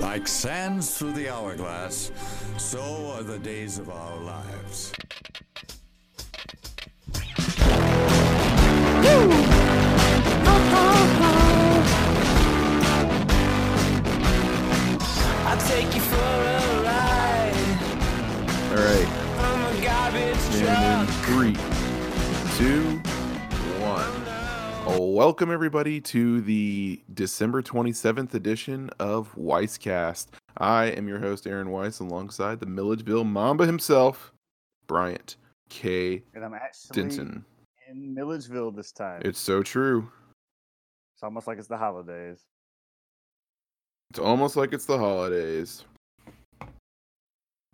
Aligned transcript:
Like 0.00 0.26
sands 0.26 0.98
through 0.98 1.12
the 1.12 1.28
hourglass, 1.28 2.10
so 2.56 3.12
are 3.12 3.22
the 3.22 3.38
days 3.38 3.78
of 3.78 3.90
our 3.90 4.16
lives. 4.16 4.92
I'll 15.46 15.68
take 15.68 15.94
you 15.94 16.00
for 16.00 16.16
a 16.16 16.82
ride. 16.82 17.54
All 18.70 18.76
right. 18.76 19.08
I'm 19.38 19.76
a 19.76 19.80
garbage 19.80 20.42
truck. 20.58 21.00
in 21.00 21.06
three, 21.24 21.56
two, 22.58 22.84
one. 22.86 22.93
Welcome 25.14 25.48
everybody 25.52 26.00
to 26.00 26.40
the 26.40 27.00
December 27.14 27.62
27th 27.62 28.34
edition 28.34 28.90
of 28.98 29.32
Weisscast. 29.36 30.26
I 30.58 30.86
am 30.86 31.06
your 31.06 31.20
host, 31.20 31.46
Aaron 31.46 31.70
Weiss, 31.70 32.00
alongside 32.00 32.58
the 32.58 32.66
Milledgeville 32.66 33.22
Mamba 33.22 33.64
himself, 33.64 34.32
Bryant 34.88 35.36
K. 35.68 36.24
And 36.34 36.44
I'm 36.44 36.52
actually 36.52 37.00
Denton. 37.00 37.44
in 37.88 38.12
Milledgeville 38.12 38.72
this 38.72 38.90
time. 38.90 39.22
It's 39.24 39.38
so 39.38 39.62
true. 39.62 40.10
It's 41.14 41.22
almost 41.22 41.46
like 41.46 41.58
it's 41.58 41.68
the 41.68 41.78
holidays. 41.78 42.42
It's 44.10 44.18
almost 44.18 44.56
like 44.56 44.72
it's 44.72 44.86
the 44.86 44.98
holidays. 44.98 45.84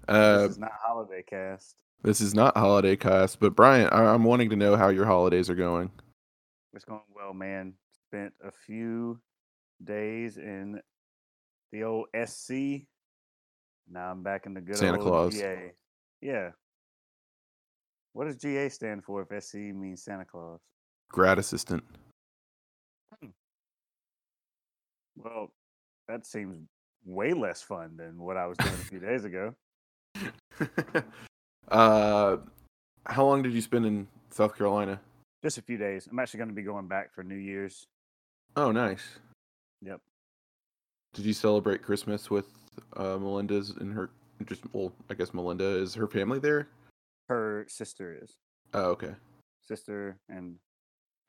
Uh, 0.08 0.42
this 0.42 0.50
is 0.52 0.58
not 0.58 0.72
holiday 0.84 1.22
cast. 1.26 1.76
this 2.02 2.20
is 2.20 2.34
not 2.34 2.54
holiday 2.54 2.96
cast, 2.96 3.40
but 3.40 3.56
Bryant, 3.56 3.94
I- 3.94 4.12
I'm 4.12 4.24
wanting 4.24 4.50
to 4.50 4.56
know 4.56 4.76
how 4.76 4.88
your 4.90 5.06
holidays 5.06 5.48
are 5.48 5.54
going. 5.54 5.90
It's 6.74 6.84
going 6.84 7.00
well, 7.14 7.34
man. 7.34 7.74
Spent 8.08 8.32
a 8.44 8.50
few 8.50 9.20
days 9.84 10.38
in 10.38 10.80
the 11.72 11.84
old 11.84 12.06
SC. 12.26 12.86
Now 13.90 14.10
I'm 14.10 14.22
back 14.22 14.46
in 14.46 14.54
the 14.54 14.60
good 14.60 14.76
Santa 14.76 14.98
old 14.98 15.06
Claus. 15.06 15.34
GA. 15.34 15.72
Yeah. 16.20 16.50
What 18.12 18.26
does 18.26 18.36
GA 18.36 18.68
stand 18.68 19.04
for 19.04 19.26
if 19.28 19.44
SC 19.44 19.54
means 19.56 20.02
Santa 20.04 20.24
Claus? 20.24 20.60
Grad 21.10 21.38
assistant. 21.38 21.82
Well, 25.16 25.52
that 26.08 26.26
seems 26.26 26.56
way 27.04 27.32
less 27.32 27.62
fun 27.62 27.96
than 27.96 28.18
what 28.18 28.36
I 28.36 28.46
was 28.46 28.56
doing 28.58 28.72
a 28.72 28.76
few 28.76 29.00
days 29.00 29.24
ago. 29.24 29.54
uh, 31.68 32.36
how 33.06 33.24
long 33.26 33.42
did 33.42 33.52
you 33.52 33.60
spend 33.60 33.86
in 33.86 34.08
South 34.30 34.56
Carolina? 34.56 35.00
Just 35.42 35.58
a 35.58 35.62
few 35.62 35.78
days. 35.78 36.06
I'm 36.10 36.18
actually 36.18 36.38
going 36.38 36.50
to 36.50 36.54
be 36.54 36.62
going 36.62 36.86
back 36.86 37.14
for 37.14 37.22
New 37.22 37.36
Year's. 37.36 37.86
Oh, 38.56 38.72
nice. 38.72 39.18
Yep. 39.82 40.00
Did 41.14 41.24
you 41.24 41.32
celebrate 41.32 41.82
Christmas 41.82 42.30
with 42.30 42.46
uh, 42.96 43.16
Melinda's 43.18 43.70
and 43.70 43.92
her? 43.92 44.10
Just 44.46 44.62
well, 44.72 44.92
I 45.10 45.14
guess 45.14 45.34
Melinda 45.34 45.64
is 45.64 45.94
her 45.94 46.06
family 46.06 46.38
there. 46.38 46.68
Her 47.28 47.66
sister 47.68 48.18
is. 48.22 48.36
Oh, 48.72 48.90
okay. 48.90 49.14
sister 49.62 50.18
and 50.28 50.56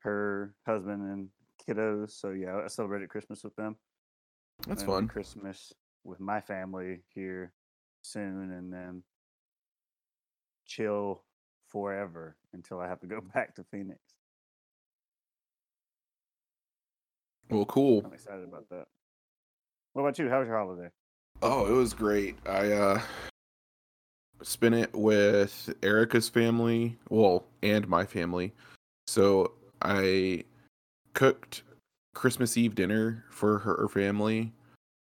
her 0.00 0.54
husband 0.66 1.02
and 1.02 1.28
kiddos. 1.66 2.12
So 2.12 2.30
yeah, 2.30 2.60
I 2.64 2.68
celebrated 2.68 3.08
Christmas 3.08 3.44
with 3.44 3.54
them. 3.56 3.76
That's 4.66 4.82
fun. 4.82 5.08
Christmas 5.08 5.72
with 6.04 6.20
my 6.20 6.40
family 6.40 7.02
here 7.14 7.52
soon, 8.02 8.52
and 8.52 8.72
then 8.72 9.02
chill 10.66 11.24
forever 11.72 12.36
until 12.52 12.78
I 12.78 12.86
have 12.86 13.00
to 13.00 13.06
go 13.06 13.20
back 13.34 13.54
to 13.56 13.64
Phoenix. 13.64 13.98
Well, 17.50 17.64
cool. 17.64 18.02
I'm 18.04 18.12
excited 18.12 18.44
about 18.44 18.68
that. 18.70 18.84
What 19.94 20.02
about 20.02 20.18
you? 20.18 20.28
How 20.28 20.38
was 20.38 20.48
your 20.48 20.56
holiday? 20.56 20.88
Oh, 21.42 21.66
it 21.66 21.72
was 21.72 21.92
great. 21.92 22.36
I 22.46 22.72
uh 22.72 23.00
spent 24.42 24.74
it 24.74 24.92
with 24.94 25.72
Erica's 25.82 26.28
family, 26.28 26.96
well, 27.10 27.44
and 27.62 27.86
my 27.88 28.06
family. 28.06 28.52
So 29.06 29.52
I 29.82 30.44
cooked 31.14 31.62
Christmas 32.14 32.56
Eve 32.56 32.74
dinner 32.74 33.24
for 33.30 33.58
her 33.58 33.88
family 33.88 34.52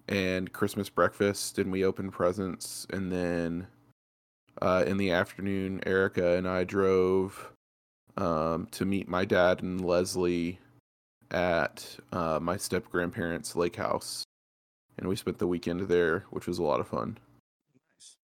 and 0.08 0.52
Christmas 0.52 0.88
breakfast 0.88 1.58
and 1.58 1.70
we 1.70 1.84
opened 1.84 2.12
presents 2.12 2.86
and 2.90 3.12
then 3.12 3.66
uh 4.60 4.84
in 4.86 4.96
the 4.96 5.10
afternoon 5.10 5.80
Erica 5.86 6.36
and 6.36 6.48
I 6.48 6.64
drove 6.64 7.50
um 8.16 8.66
to 8.72 8.84
meet 8.84 9.08
my 9.08 9.24
dad 9.24 9.62
and 9.62 9.84
Leslie 9.84 10.58
at 11.30 11.96
uh 12.12 12.38
my 12.40 12.56
step 12.56 12.90
grandparents' 12.90 13.56
lake 13.56 13.76
house 13.76 14.24
and 15.00 15.08
we 15.08 15.16
spent 15.16 15.38
the 15.38 15.46
weekend 15.46 15.80
there, 15.80 16.24
which 16.30 16.46
was 16.46 16.58
a 16.58 16.62
lot 16.62 16.78
of 16.78 16.86
fun. 16.86 17.18
Nice. 17.94 18.16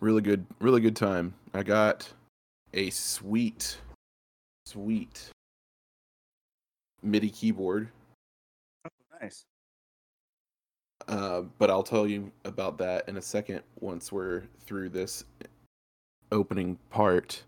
Really 0.00 0.20
good, 0.20 0.44
really 0.60 0.82
good 0.82 0.94
time. 0.94 1.32
I 1.54 1.62
got 1.62 2.12
a 2.74 2.90
sweet, 2.90 3.78
sweet 4.66 5.30
MIDI 7.02 7.30
keyboard, 7.30 7.88
Nice. 9.20 9.44
Uh, 11.08 11.42
but 11.58 11.70
I'll 11.70 11.82
tell 11.82 12.06
you 12.06 12.30
about 12.44 12.78
that 12.78 13.08
in 13.08 13.16
a 13.16 13.22
second 13.22 13.62
once 13.80 14.10
we're 14.12 14.42
through 14.66 14.90
this 14.90 15.24
opening 16.32 16.78
part. 16.90 17.42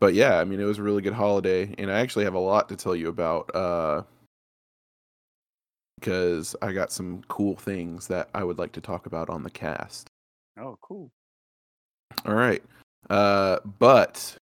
But 0.00 0.14
yeah, 0.14 0.38
I 0.38 0.44
mean, 0.44 0.60
it 0.60 0.64
was 0.64 0.78
a 0.78 0.82
really 0.82 1.02
good 1.02 1.12
holiday, 1.12 1.74
and 1.78 1.90
I 1.90 2.00
actually 2.00 2.24
have 2.24 2.34
a 2.34 2.38
lot 2.38 2.68
to 2.68 2.76
tell 2.76 2.94
you 2.94 3.08
about. 3.08 3.54
Uh, 3.54 4.02
because 5.98 6.54
I 6.62 6.70
got 6.70 6.92
some 6.92 7.22
cool 7.26 7.56
things 7.56 8.06
that 8.06 8.28
I 8.32 8.44
would 8.44 8.58
like 8.58 8.70
to 8.72 8.80
talk 8.80 9.06
about 9.06 9.28
on 9.28 9.42
the 9.42 9.50
cast. 9.50 10.08
Oh, 10.56 10.78
cool. 10.80 11.10
All 12.24 12.34
right. 12.34 12.62
Uh, 13.10 13.58
but 13.80 14.37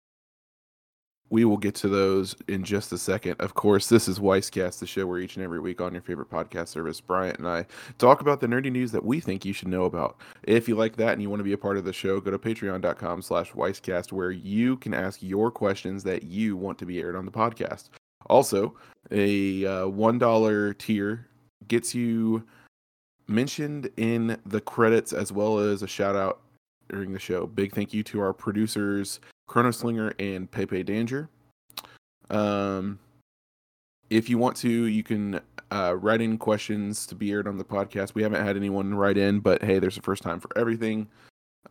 we 1.35 1.44
will 1.44 1.57
get 1.57 1.75
to 1.75 1.90
those 1.90 2.34
in 2.47 2.63
just 2.63 2.94
a 2.94 2.97
second. 2.97 3.35
Of 3.41 3.56
course, 3.56 3.90
this 3.90 4.07
is 4.07 4.19
Weisscast, 4.19 4.79
the 4.79 4.88
show 4.88 5.06
where 5.06 5.19
each 5.19 5.35
and 5.35 5.44
every 5.44 5.59
week 5.59 5.81
on 5.81 5.91
your 5.91 6.01
favorite 6.01 6.29
podcast 6.29 6.69
service, 6.69 7.01
Bryant 7.01 7.40
and 7.40 7.46
I 7.46 7.66
talk 7.97 8.22
about 8.22 8.40
the 8.40 8.47
nerdy 8.47 8.72
news 8.72 8.94
that 8.94 9.03
we 9.03 9.19
think 9.19 9.44
you 9.44 9.51
should 9.51 9.68
know 9.68 9.84
about. 9.84 10.16
If 10.44 10.69
you 10.69 10.75
like 10.75 10.96
that 10.96 11.12
and 11.12 11.22
you 11.22 11.29
want 11.29 11.41
to 11.41 11.44
be 11.44 11.51
a 11.51 11.57
part 11.57 11.75
of 11.75 11.84
the 11.84 11.91
show, 11.91 12.22
go 12.22 12.31
to 12.31 12.40
patreon.com 12.40 13.22
slash 13.22 13.51
Weisscast 13.51 14.13
where 14.13 14.31
you 14.31 14.78
can 14.78 14.94
ask 14.94 15.22
your 15.22 15.51
questions 15.51 16.06
that 16.06 16.23
you 16.23 16.56
want 16.56 16.79
to 16.79 16.85
be 16.85 17.01
aired 17.01 17.18
on 17.18 17.25
the 17.25 17.31
podcast. 17.34 17.90
Also, 18.28 18.73
a 19.12 19.66
uh, 19.66 19.88
$1 19.88 20.78
tier 20.78 21.28
gets 21.67 21.94
you 21.94 22.46
mentioned 23.28 23.90
in 23.97 24.38
the 24.46 24.62
credits 24.62 25.12
as 25.12 25.34
well 25.34 25.59
as 25.59 25.84
a 25.84 25.88
shout 25.88 26.16
out 26.16 26.40
during 26.88 27.12
the 27.12 27.19
show. 27.19 27.46
Big 27.46 27.73
thank 27.73 27.94
you 27.94 28.03
to 28.03 28.22
our 28.22 28.31
producers, 28.31 29.19
Chronoslinger 29.50 30.13
and 30.19 30.50
Pepe 30.50 30.83
Danger. 30.83 31.29
Um, 32.29 33.00
if 34.09 34.29
you 34.29 34.38
want 34.38 34.56
to, 34.57 34.69
you 34.69 35.03
can 35.03 35.39
uh, 35.72 35.95
write 36.00 36.22
in 36.22 36.38
questions 36.38 37.06
to 37.07 37.16
be 37.16 37.31
aired 37.31 37.47
on 37.47 37.57
the 37.57 37.63
podcast. 37.63 38.13
We 38.13 38.23
haven't 38.23 38.45
had 38.45 38.55
anyone 38.55 38.94
write 38.94 39.17
in, 39.17 39.39
but 39.39 39.63
hey, 39.63 39.79
there's 39.79 39.97
a 39.97 40.01
first 40.01 40.23
time 40.23 40.39
for 40.39 40.50
everything. 40.57 41.07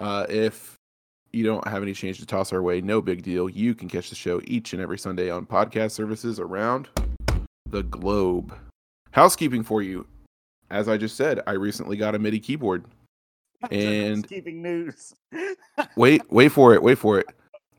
Uh, 0.01 0.27
if 0.29 0.75
you 1.33 1.45
don't 1.45 1.67
have 1.67 1.83
any 1.83 1.95
change 1.95 2.19
to 2.21 2.27
toss 2.27 2.53
our 2.53 2.63
way, 2.63 2.81
no 2.81 3.01
big 3.01 3.23
deal. 3.23 3.49
You 3.49 3.75
can 3.75 3.89
catch 3.89 4.09
the 4.09 4.17
show 4.17 4.41
each 4.45 4.73
and 4.73 4.83
every 4.83 4.99
Sunday 4.99 5.31
on 5.31 5.47
podcast 5.47 5.93
services 5.93 6.39
around 6.39 6.89
the 7.71 7.83
globe. 7.85 8.57
Housekeeping 9.13 9.63
for 9.63 9.83
you. 9.83 10.07
As 10.71 10.89
I 10.89 10.97
just 10.97 11.17
said, 11.17 11.41
I 11.47 11.53
recently 11.53 11.97
got 11.97 12.15
a 12.15 12.19
MIDI 12.19 12.41
keyboard. 12.41 12.85
And- 13.71 14.29
keeping 14.29 14.61
news. 14.61 15.15
wait 15.97 16.21
wait 16.31 16.51
for 16.51 16.75
it 16.75 16.83
wait 16.83 16.99
for 16.99 17.19
it 17.19 17.27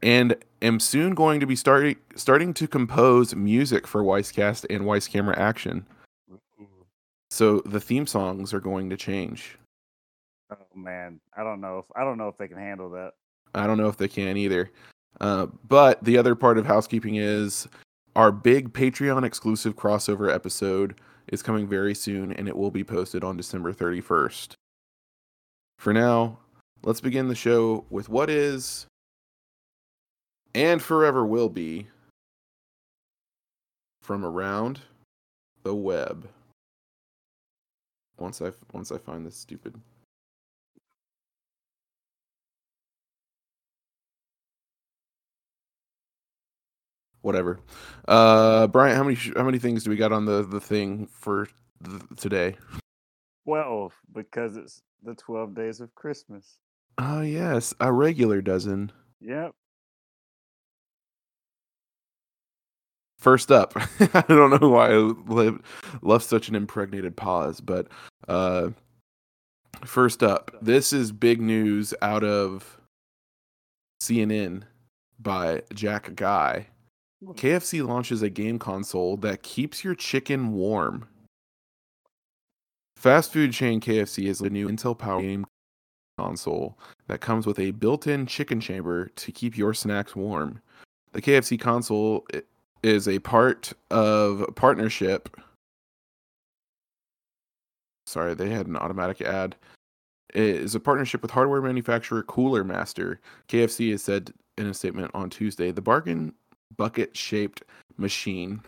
and 0.05 0.35
am 0.61 0.79
soon 0.79 1.16
going 1.16 1.39
to 1.39 1.47
be 1.47 1.55
starting 1.55 1.97
starting 2.16 2.53
to 2.53 2.67
compose 2.67 3.35
music 3.35 3.87
for 3.87 4.03
Weisscast 4.03 4.66
and 4.69 4.85
Weiss 4.85 5.07
Camera 5.07 5.37
Action. 5.37 5.85
So 7.31 7.61
the 7.66 7.81
theme 7.81 8.05
songs 8.05 8.53
are 8.53 8.59
going 8.59 8.90
to 8.91 8.97
change. 8.97 9.57
Oh 10.52 10.57
man, 10.75 11.19
I 11.35 11.43
don't 11.43 11.59
know 11.59 11.79
if 11.79 11.85
I 11.96 12.03
don't 12.03 12.19
know 12.19 12.28
if 12.28 12.37
they 12.37 12.47
can 12.47 12.59
handle 12.59 12.91
that. 12.91 13.13
I 13.55 13.66
don't 13.66 13.79
know 13.79 13.87
if 13.87 13.97
they 13.97 14.07
can 14.07 14.37
either. 14.37 14.72
Uh, 15.19 15.47
but 15.67 16.03
the 16.03 16.19
other 16.19 16.35
part 16.35 16.59
of 16.59 16.67
housekeeping 16.67 17.16
is 17.16 17.67
our 18.16 18.31
big 18.31 18.73
Patreon 18.73 19.25
exclusive 19.25 19.75
crossover 19.75 20.31
episode 20.31 20.99
is 21.29 21.41
coming 21.41 21.67
very 21.67 21.96
soon 21.96 22.31
and 22.34 22.47
it 22.47 22.55
will 22.55 22.69
be 22.69 22.84
posted 22.84 23.23
on 23.23 23.37
December 23.37 23.73
31st. 23.73 24.53
For 25.79 25.93
now, 25.93 26.37
let's 26.84 27.01
begin 27.01 27.28
the 27.28 27.35
show 27.35 27.85
with 27.90 28.08
what 28.08 28.29
is 28.29 28.85
and 30.55 30.81
forever 30.81 31.25
will 31.25 31.49
be 31.49 31.87
from 34.02 34.23
around 34.23 34.79
the 35.63 35.75
web. 35.75 36.28
Once 38.17 38.41
I 38.41 38.52
once 38.72 38.91
I 38.91 38.97
find 38.97 39.25
this 39.25 39.35
stupid 39.35 39.75
whatever. 47.22 47.59
Uh, 48.08 48.67
Brian, 48.67 48.96
how 48.96 49.03
many 49.03 49.17
how 49.35 49.43
many 49.43 49.59
things 49.59 49.84
do 49.84 49.90
we 49.90 49.97
got 49.97 50.13
on 50.13 50.25
the 50.25 50.43
the 50.43 50.61
thing 50.61 51.08
for 51.08 51.49
th- 51.84 52.01
today? 52.16 52.55
12 53.43 53.93
because 54.13 54.55
it's 54.55 54.81
the 55.03 55.13
12 55.16 55.53
days 55.53 55.81
of 55.81 55.93
Christmas. 55.96 56.59
Oh 56.97 57.22
yes, 57.22 57.73
a 57.81 57.91
regular 57.91 58.41
dozen. 58.41 58.93
Yep. 59.19 59.53
First 63.25 63.51
up, 63.51 63.73
I 64.13 64.23
don't 64.27 64.61
know 64.61 64.69
why 64.69 64.91
I 64.91 64.97
le- 64.97 65.57
left 66.03 66.25
such 66.25 66.47
an 66.47 66.53
impregnated 66.53 67.17
pause, 67.17 67.59
but 67.59 67.87
uh, 68.27 68.69
first 69.83 70.22
up, 70.22 70.55
this 70.61 70.93
is 70.93 71.11
big 71.11 71.41
news 71.41 71.91
out 72.03 72.23
of 72.23 72.79
CNN 73.99 74.61
by 75.17 75.63
Jack 75.73 76.13
Guy. 76.13 76.67
KFC 77.29 77.83
launches 77.83 78.22
a 78.22 78.29
game 78.29 78.59
console 78.59 79.17
that 79.17 79.41
keeps 79.41 79.83
your 79.83 79.95
chicken 79.95 80.53
warm. 80.53 81.07
Fast 82.95 83.33
food 83.33 83.53
chain 83.53 83.81
KFC 83.81 84.27
is 84.27 84.39
a 84.39 84.51
new 84.51 84.69
Intel 84.69 84.95
Power 84.95 85.19
game 85.19 85.47
console 86.19 86.77
that 87.07 87.22
comes 87.22 87.47
with 87.47 87.57
a 87.57 87.72
built-in 87.72 88.27
chicken 88.27 88.61
chamber 88.61 89.07
to 89.16 89.31
keep 89.31 89.57
your 89.57 89.73
snacks 89.73 90.16
warm. 90.16 90.61
The 91.13 91.23
KFC 91.23 91.59
console 91.59 92.27
is 92.85 93.08
a 93.08 93.17
part 93.17 93.73
of 93.90 94.46
partnership. 94.55 95.35
Sorry, 98.05 98.35
they 98.35 98.49
had 98.49 98.67
an 98.67 98.78
automatic 98.78 99.22
ad. 99.22 99.55
It 100.35 100.43
is 100.43 100.76
a 100.76 100.79
partnership 100.79 101.23
with 101.23 101.32
hardware 101.32 101.64
manufacturer 101.64 102.22
Cooler 102.22 102.64
Master. 102.64 103.20
KFC 103.47 103.90
has 103.90 104.03
said 104.03 104.32
in 104.59 104.67
a 104.67 104.73
statement 104.73 105.09
on 105.16 105.32
Tuesday 105.32 105.72
the 105.72 105.82
bargain 105.82 106.32
bucket 106.78 107.17
shaped 107.17 107.64
machine 107.97 108.61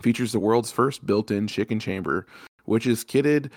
features 0.00 0.32
the 0.32 0.40
world's 0.40 0.72
first 0.72 1.06
built-in 1.06 1.46
chicken 1.46 1.80
chamber 1.80 2.26
which 2.64 2.86
is 2.86 3.04
kitted 3.04 3.50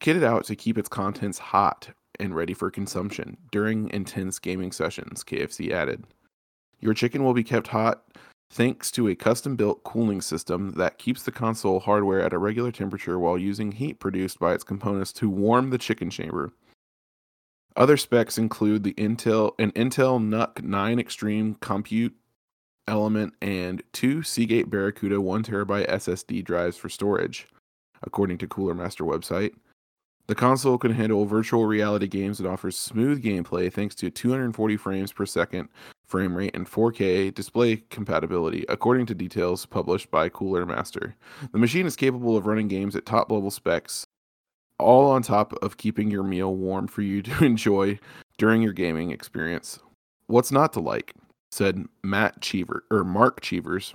kitted 0.00 0.24
out 0.24 0.44
to 0.44 0.56
keep 0.56 0.76
its 0.76 0.88
contents 0.88 1.38
hot 1.38 1.88
and 2.20 2.34
ready 2.34 2.52
for 2.52 2.70
consumption 2.70 3.36
during 3.50 3.88
intense 3.90 4.38
gaming 4.38 4.70
sessions 4.70 5.24
KFC 5.24 5.70
added 5.70 6.04
your 6.80 6.92
chicken 6.92 7.24
will 7.24 7.34
be 7.34 7.44
kept 7.44 7.68
hot 7.68 8.04
thanks 8.52 8.90
to 8.90 9.08
a 9.08 9.14
custom-built 9.14 9.82
cooling 9.82 10.20
system 10.20 10.72
that 10.72 10.98
keeps 10.98 11.22
the 11.22 11.32
console 11.32 11.80
hardware 11.80 12.20
at 12.20 12.34
a 12.34 12.38
regular 12.38 12.70
temperature 12.70 13.18
while 13.18 13.38
using 13.38 13.72
heat 13.72 13.98
produced 13.98 14.38
by 14.38 14.52
its 14.52 14.62
components 14.62 15.12
to 15.12 15.28
warm 15.28 15.70
the 15.70 15.78
chicken 15.78 16.10
chamber 16.10 16.52
other 17.76 17.96
specs 17.96 18.38
include 18.38 18.84
the 18.84 18.94
Intel 18.94 19.52
an 19.58 19.72
Intel 19.72 20.22
NUC 20.22 20.62
9 20.62 20.98
Extreme 20.98 21.54
compute 21.56 22.14
element 22.86 23.34
and 23.40 23.82
two 23.92 24.22
Seagate 24.22 24.68
Barracuda 24.68 25.20
1 25.20 25.44
terabyte 25.44 25.88
SSD 25.88 26.44
drives 26.44 26.76
for 26.76 26.88
storage, 26.88 27.46
according 28.02 28.38
to 28.38 28.46
Cooler 28.46 28.74
Master 28.74 29.04
website. 29.04 29.54
The 30.26 30.34
console 30.34 30.78
can 30.78 30.92
handle 30.92 31.24
virtual 31.24 31.66
reality 31.66 32.06
games 32.06 32.38
and 32.38 32.48
offers 32.48 32.78
smooth 32.78 33.22
gameplay 33.22 33.72
thanks 33.72 33.94
to 33.96 34.10
240 34.10 34.76
frames 34.76 35.12
per 35.12 35.26
second 35.26 35.68
frame 36.12 36.36
rate 36.36 36.54
and 36.54 36.70
4K 36.70 37.34
display 37.34 37.76
compatibility, 37.88 38.66
according 38.68 39.06
to 39.06 39.14
details 39.14 39.64
published 39.64 40.10
by 40.10 40.28
Cooler 40.28 40.66
Master. 40.66 41.16
The 41.52 41.58
machine 41.58 41.86
is 41.86 41.96
capable 41.96 42.36
of 42.36 42.46
running 42.46 42.68
games 42.68 42.94
at 42.94 43.06
top 43.06 43.32
level 43.32 43.50
specs 43.50 44.06
all 44.78 45.10
on 45.10 45.22
top 45.22 45.54
of 45.62 45.78
keeping 45.78 46.10
your 46.10 46.22
meal 46.22 46.54
warm 46.54 46.86
for 46.86 47.00
you 47.00 47.22
to 47.22 47.42
enjoy 47.42 47.98
during 48.36 48.60
your 48.60 48.74
gaming 48.74 49.10
experience. 49.10 49.78
What's 50.26 50.52
not 50.52 50.74
to 50.74 50.80
like? 50.80 51.14
said 51.50 51.84
Matt 52.02 52.42
Cheever 52.42 52.84
or 52.90 53.04
Mark 53.04 53.40
Cheevers, 53.40 53.94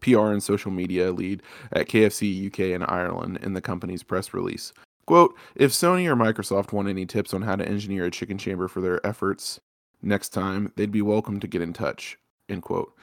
PR 0.00 0.32
and 0.32 0.42
social 0.42 0.70
media 0.70 1.10
lead 1.10 1.42
at 1.72 1.88
KFC 1.88 2.46
UK 2.46 2.74
and 2.74 2.84
Ireland 2.84 3.38
in 3.42 3.54
the 3.54 3.60
company's 3.60 4.02
press 4.04 4.32
release. 4.32 4.72
Quote, 5.06 5.36
if 5.56 5.72
Sony 5.72 6.06
or 6.06 6.16
Microsoft 6.16 6.72
want 6.72 6.88
any 6.88 7.06
tips 7.06 7.32
on 7.34 7.42
how 7.42 7.56
to 7.56 7.66
engineer 7.66 8.04
a 8.04 8.10
chicken 8.10 8.38
chamber 8.38 8.66
for 8.66 8.80
their 8.80 9.04
efforts 9.06 9.60
next 10.02 10.30
time, 10.30 10.72
they'd 10.76 10.92
be 10.92 11.02
welcome 11.02 11.40
to 11.40 11.46
get 11.46 11.62
in 11.62 11.72
touch. 11.72 12.18
End 12.48 12.62
quote. 12.62 12.94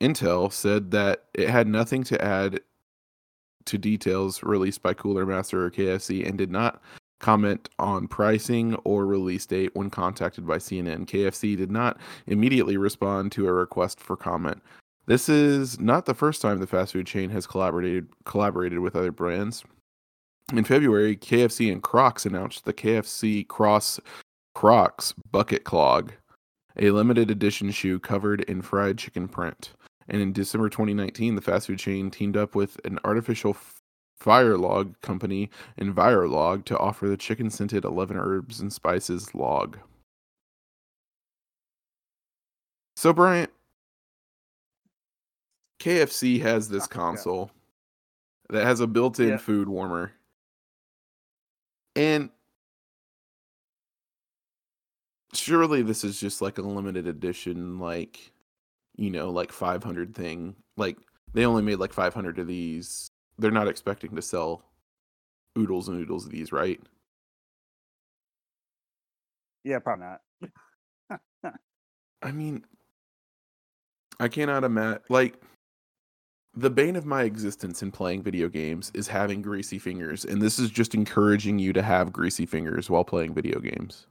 Intel 0.00 0.52
said 0.52 0.90
that 0.92 1.24
it 1.34 1.48
had 1.48 1.66
nothing 1.66 2.04
to 2.04 2.22
add 2.24 2.60
to 3.66 3.78
details 3.78 4.42
released 4.42 4.82
by 4.82 4.94
Cooler 4.94 5.26
Master 5.26 5.64
or 5.64 5.70
KFC 5.70 6.26
and 6.26 6.38
did 6.38 6.50
not 6.50 6.80
comment 7.20 7.68
on 7.78 8.06
pricing 8.06 8.74
or 8.84 9.04
release 9.04 9.44
date 9.44 9.74
when 9.74 9.90
contacted 9.90 10.46
by 10.46 10.56
CNN. 10.56 11.06
KFC 11.06 11.56
did 11.56 11.70
not 11.70 11.98
immediately 12.26 12.76
respond 12.76 13.32
to 13.32 13.48
a 13.48 13.52
request 13.52 14.00
for 14.00 14.16
comment. 14.16 14.62
This 15.06 15.28
is 15.28 15.80
not 15.80 16.06
the 16.06 16.14
first 16.14 16.42
time 16.42 16.60
the 16.60 16.66
fast 16.66 16.92
food 16.92 17.06
chain 17.06 17.30
has 17.30 17.46
collaborated 17.46 18.08
collaborated 18.24 18.80
with 18.80 18.94
other 18.94 19.12
brands. 19.12 19.64
In 20.52 20.64
February, 20.64 21.16
KFC 21.16 21.72
and 21.72 21.82
Crocs 21.82 22.24
announced 22.24 22.64
the 22.64 22.72
KFC 22.72 23.46
Cross 23.48 24.00
Crocs 24.54 25.14
Bucket 25.30 25.64
Clog, 25.64 26.12
a 26.78 26.90
limited 26.90 27.30
edition 27.30 27.70
shoe 27.70 27.98
covered 27.98 28.42
in 28.42 28.62
fried 28.62 28.98
chicken 28.98 29.28
print. 29.28 29.72
And 30.08 30.22
in 30.22 30.32
December 30.32 30.68
2019, 30.68 31.34
the 31.34 31.40
fast 31.42 31.66
food 31.66 31.78
chain 31.78 32.10
teamed 32.10 32.36
up 32.36 32.54
with 32.54 32.80
an 32.84 32.98
artificial 33.04 33.50
f- 33.50 33.82
fire 34.18 34.56
log 34.56 34.98
company, 35.00 35.50
Envirolog, 35.78 36.64
to 36.66 36.78
offer 36.78 37.08
the 37.08 37.16
chicken 37.16 37.50
scented 37.50 37.84
11 37.84 38.16
herbs 38.16 38.60
and 38.60 38.72
spices 38.72 39.34
log. 39.34 39.78
So, 42.96 43.12
Bryant, 43.12 43.50
KFC 45.80 46.40
has 46.40 46.68
this 46.68 46.86
console 46.86 47.50
that 48.48 48.64
has 48.64 48.80
a 48.80 48.86
built 48.86 49.20
in 49.20 49.28
Yeah. 49.30 49.36
food 49.36 49.68
warmer. 49.68 50.12
And 51.94 52.30
surely 55.38 55.82
this 55.82 56.04
is 56.04 56.20
just 56.20 56.42
like 56.42 56.58
a 56.58 56.62
limited 56.62 57.06
edition, 57.06 57.78
like, 57.78 58.32
you 58.96 59.10
know, 59.10 59.30
like 59.30 59.52
500 59.52 60.14
thing. 60.14 60.56
Like, 60.76 60.98
they 61.32 61.46
only 61.46 61.62
made 61.62 61.76
like 61.76 61.92
500 61.92 62.38
of 62.38 62.46
these. 62.46 63.10
They're 63.38 63.50
not 63.50 63.68
expecting 63.68 64.14
to 64.16 64.22
sell 64.22 64.62
oodles 65.56 65.88
and 65.88 66.00
oodles 66.00 66.26
of 66.26 66.32
these, 66.32 66.52
right? 66.52 66.80
Yeah, 69.64 69.78
probably 69.80 70.06
not. 70.06 71.20
I 72.22 72.32
mean, 72.32 72.64
I 74.18 74.28
cannot 74.28 74.64
imagine. 74.64 75.02
Like, 75.08 75.40
the 76.54 76.70
bane 76.70 76.96
of 76.96 77.06
my 77.06 77.22
existence 77.22 77.82
in 77.82 77.92
playing 77.92 78.22
video 78.22 78.48
games 78.48 78.90
is 78.94 79.06
having 79.06 79.42
greasy 79.42 79.78
fingers, 79.78 80.24
and 80.24 80.42
this 80.42 80.58
is 80.58 80.70
just 80.70 80.94
encouraging 80.94 81.58
you 81.58 81.72
to 81.72 81.82
have 81.82 82.12
greasy 82.12 82.46
fingers 82.46 82.90
while 82.90 83.04
playing 83.04 83.34
video 83.34 83.60
games. 83.60 84.06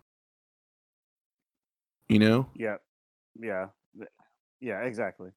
You 2.10 2.20
know? 2.20 2.48
Yeah. 2.56 2.78
Yeah. 3.40 3.68
Yeah, 4.60 4.82
exactly. 4.82 5.30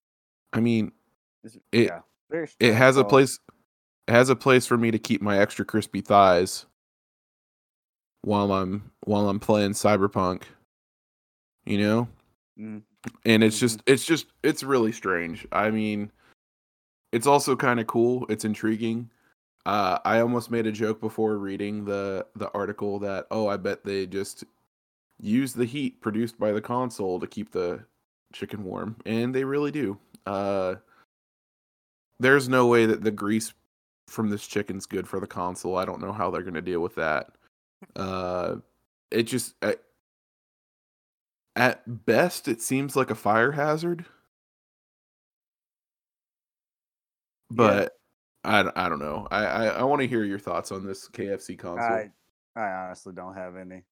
I 0.52 0.60
mean, 0.60 0.92
It's, 1.44 1.56
It- 1.72 1.86
yeah. 1.86 2.00
Very 2.30 2.48
it 2.60 2.74
has 2.74 2.96
a 2.96 3.04
place. 3.04 3.38
It 4.06 4.12
has 4.12 4.28
a 4.28 4.36
place 4.36 4.64
for 4.64 4.76
me 4.78 4.92
to 4.92 4.98
keep 5.00 5.20
my 5.20 5.38
extra 5.38 5.64
crispy 5.64 6.00
thighs 6.00 6.66
while 8.22 8.52
I'm 8.52 8.92
while 9.04 9.28
I'm 9.28 9.40
playing 9.40 9.72
Cyberpunk. 9.72 10.42
You 11.64 11.78
know? 11.78 12.08
Mm. 12.58 12.82
and 13.24 13.42
it's 13.42 13.58
just 13.58 13.82
it's 13.86 14.04
just 14.04 14.26
it's 14.42 14.62
really 14.62 14.92
strange 14.92 15.46
i 15.52 15.70
mean 15.70 16.12
it's 17.12 17.26
also 17.26 17.56
kind 17.56 17.80
of 17.80 17.86
cool 17.86 18.26
it's 18.28 18.44
intriguing 18.44 19.08
uh 19.64 19.98
i 20.04 20.20
almost 20.20 20.50
made 20.50 20.66
a 20.66 20.72
joke 20.72 21.00
before 21.00 21.38
reading 21.38 21.84
the 21.86 22.26
the 22.36 22.50
article 22.50 22.98
that 22.98 23.26
oh 23.30 23.46
i 23.46 23.56
bet 23.56 23.82
they 23.84 24.04
just 24.06 24.44
use 25.20 25.52
the 25.52 25.64
heat 25.64 26.00
produced 26.00 26.38
by 26.38 26.52
the 26.52 26.60
console 26.60 27.20
to 27.20 27.26
keep 27.26 27.52
the 27.52 27.84
chicken 28.32 28.64
warm 28.64 28.96
and 29.04 29.34
they 29.34 29.44
really 29.44 29.70
do. 29.70 29.98
Uh 30.26 30.76
there's 32.18 32.48
no 32.48 32.66
way 32.66 32.86
that 32.86 33.02
the 33.02 33.10
grease 33.10 33.52
from 34.06 34.28
this 34.28 34.46
chicken's 34.46 34.86
good 34.86 35.08
for 35.08 35.20
the 35.20 35.26
console. 35.26 35.76
I 35.76 35.84
don't 35.84 36.00
know 36.00 36.12
how 36.12 36.30
they're 36.30 36.42
going 36.42 36.54
to 36.54 36.62
deal 36.62 36.80
with 36.80 36.94
that. 36.96 37.30
Uh 37.96 38.56
it 39.10 39.24
just 39.24 39.54
I, 39.62 39.76
at 41.56 42.06
best 42.06 42.48
it 42.48 42.62
seems 42.62 42.96
like 42.96 43.10
a 43.10 43.14
fire 43.14 43.52
hazard. 43.52 44.04
But 47.50 47.96
I, 48.44 48.70
I 48.76 48.88
don't 48.88 49.00
know. 49.00 49.26
I 49.30 49.44
i, 49.44 49.64
I 49.66 49.82
want 49.82 50.00
to 50.02 50.08
hear 50.08 50.24
your 50.24 50.38
thoughts 50.38 50.72
on 50.72 50.86
this 50.86 51.08
kfc 51.08 51.58
console. 51.58 51.84
I 51.84 52.10
I 52.56 52.84
honestly 52.84 53.12
don't 53.12 53.34
have 53.34 53.56
any. 53.56 53.82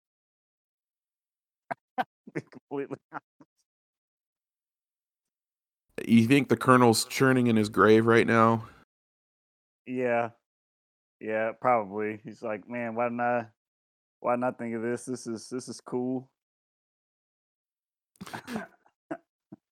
Be 2.35 2.41
completely 2.51 2.99
you 6.07 6.27
think 6.27 6.49
the 6.49 6.57
colonel's 6.57 7.05
churning 7.07 7.49
in 7.49 7.57
his 7.57 7.69
grave 7.69 8.07
right 8.07 8.27
now 8.27 8.65
Yeah. 9.87 10.31
Yeah, 11.21 11.53
probably. 11.61 12.21
He's 12.23 12.43
like, 12.43 12.69
man, 12.69 12.95
why 12.95 13.07
didn't 13.07 13.21
I 13.21 13.47
why 14.21 14.35
didn't 14.35 14.45
I 14.45 14.51
think 14.53 14.75
of 14.77 14.83
this? 14.83 15.05
This 15.05 15.27
is 15.27 15.49
this 15.49 15.69
is 15.69 15.81
cool. 15.81 16.29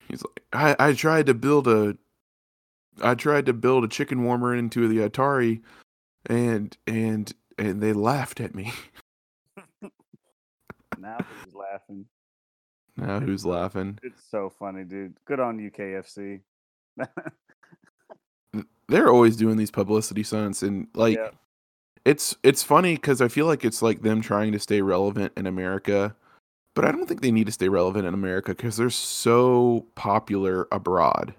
he's 0.07 0.23
like 0.23 0.43
i 0.53 0.75
i 0.79 0.93
tried 0.93 1.25
to 1.25 1.33
build 1.33 1.67
a 1.67 1.97
i 3.01 3.13
tried 3.13 3.45
to 3.45 3.53
build 3.53 3.83
a 3.83 3.87
chicken 3.87 4.23
warmer 4.23 4.55
into 4.55 4.87
the 4.87 4.97
atari 4.97 5.61
and 6.27 6.77
and 6.87 7.33
and 7.57 7.81
they 7.81 7.93
laughed 7.93 8.39
at 8.39 8.55
me. 8.55 8.71
Now 10.99 11.17
who's 11.43 11.53
laughing? 11.53 12.05
Now 12.97 13.19
who's 13.19 13.45
laughing? 13.45 13.99
It's 14.03 14.23
so 14.29 14.49
funny, 14.49 14.83
dude. 14.83 15.15
Good 15.25 15.39
on 15.39 15.59
you, 15.59 15.71
KFC. 15.71 16.41
They're 18.89 19.09
always 19.09 19.35
doing 19.35 19.57
these 19.57 19.71
publicity 19.71 20.23
stunts, 20.23 20.63
and 20.63 20.87
like, 20.95 21.17
Yeah. 21.17 21.31
it's 22.05 22.35
it's 22.43 22.63
funny 22.63 22.95
because 22.95 23.21
I 23.21 23.27
feel 23.27 23.45
like 23.45 23.65
it's 23.65 23.81
like 23.81 24.01
them 24.01 24.21
trying 24.21 24.53
to 24.53 24.59
stay 24.59 24.81
relevant 24.81 25.33
in 25.35 25.45
America, 25.45 26.15
but 26.73 26.85
I 26.85 26.91
don't 26.91 27.05
think 27.05 27.21
they 27.21 27.31
need 27.31 27.47
to 27.47 27.51
stay 27.51 27.67
relevant 27.69 28.05
in 28.07 28.13
America 28.13 28.51
because 28.55 28.77
they're 28.77 28.89
so 28.89 29.85
popular 29.95 30.67
abroad. 30.71 31.33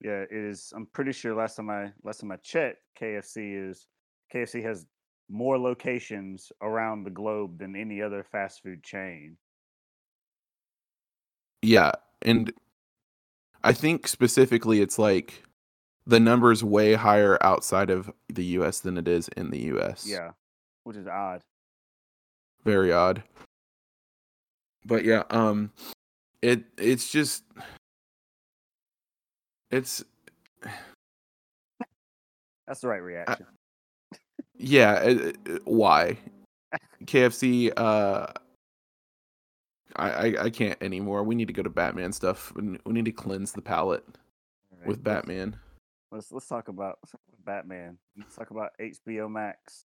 Yeah, 0.00 0.20
it 0.22 0.32
is. 0.32 0.72
I'm 0.76 0.86
pretty 0.86 1.12
sure 1.12 1.34
last 1.34 1.56
time 1.56 1.70
I 1.70 1.92
last 2.04 2.20
time 2.20 2.30
I 2.30 2.36
checked, 2.36 2.82
KFC 3.00 3.68
is 3.70 3.88
KFC 4.32 4.62
has 4.62 4.86
more 5.28 5.58
locations 5.58 6.52
around 6.62 7.02
the 7.02 7.10
globe 7.10 7.58
than 7.58 7.74
any 7.74 8.00
other 8.00 8.22
fast 8.22 8.62
food 8.62 8.82
chain. 8.84 9.36
Yeah, 11.64 11.92
and 12.20 12.52
I 13.62 13.72
think 13.72 14.06
specifically 14.06 14.82
it's 14.82 14.98
like 14.98 15.42
the 16.06 16.20
number's 16.20 16.62
way 16.62 16.92
higher 16.92 17.38
outside 17.42 17.88
of 17.88 18.12
the 18.28 18.44
US 18.58 18.80
than 18.80 18.98
it 18.98 19.08
is 19.08 19.28
in 19.28 19.50
the 19.50 19.60
US. 19.74 20.06
Yeah, 20.06 20.32
which 20.82 20.98
is 20.98 21.06
odd. 21.06 21.40
Very 22.64 22.92
odd. 22.92 23.22
But 24.84 25.04
yeah, 25.04 25.22
um 25.30 25.72
it 26.42 26.64
it's 26.76 27.10
just 27.10 27.44
it's 29.70 30.04
That's 32.66 32.80
the 32.80 32.88
right 32.88 33.02
reaction. 33.02 33.46
yeah, 34.58 34.92
uh, 34.92 35.32
uh, 35.50 35.58
why? 35.64 36.18
KFC 37.06 37.72
uh 37.74 38.26
I, 39.96 40.10
I 40.10 40.44
I 40.44 40.50
can't 40.50 40.80
anymore. 40.82 41.22
We 41.22 41.34
need 41.34 41.48
to 41.48 41.54
go 41.54 41.62
to 41.62 41.70
Batman 41.70 42.12
stuff. 42.12 42.52
We 42.54 42.92
need 42.92 43.04
to 43.04 43.12
cleanse 43.12 43.52
the 43.52 43.62
palate 43.62 44.04
Alright, 44.72 44.86
with 44.88 44.98
let's- 44.98 45.02
Batman. 45.04 45.56
Let's 46.10 46.30
let's 46.30 46.46
talk 46.46 46.68
about 46.68 46.98
let's 47.02 47.12
talk 47.12 47.20
about 47.28 47.44
Batman. 47.44 47.98
Let's 48.16 48.36
talk 48.36 48.50
about 48.50 48.70
HBO 48.80 49.28
Max. 49.30 49.84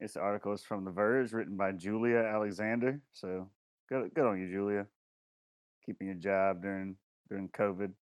This 0.00 0.16
article 0.16 0.52
is 0.52 0.62
from 0.62 0.84
The 0.84 0.90
Verge, 0.90 1.32
written 1.32 1.56
by 1.56 1.70
Julia 1.72 2.18
Alexander. 2.18 3.00
So 3.12 3.48
good 3.88 4.12
good 4.14 4.26
on 4.26 4.40
you, 4.40 4.50
Julia. 4.50 4.86
Keeping 5.86 6.08
your 6.08 6.16
job 6.16 6.60
during 6.62 6.96
during 7.28 7.48
COVID. 7.50 7.92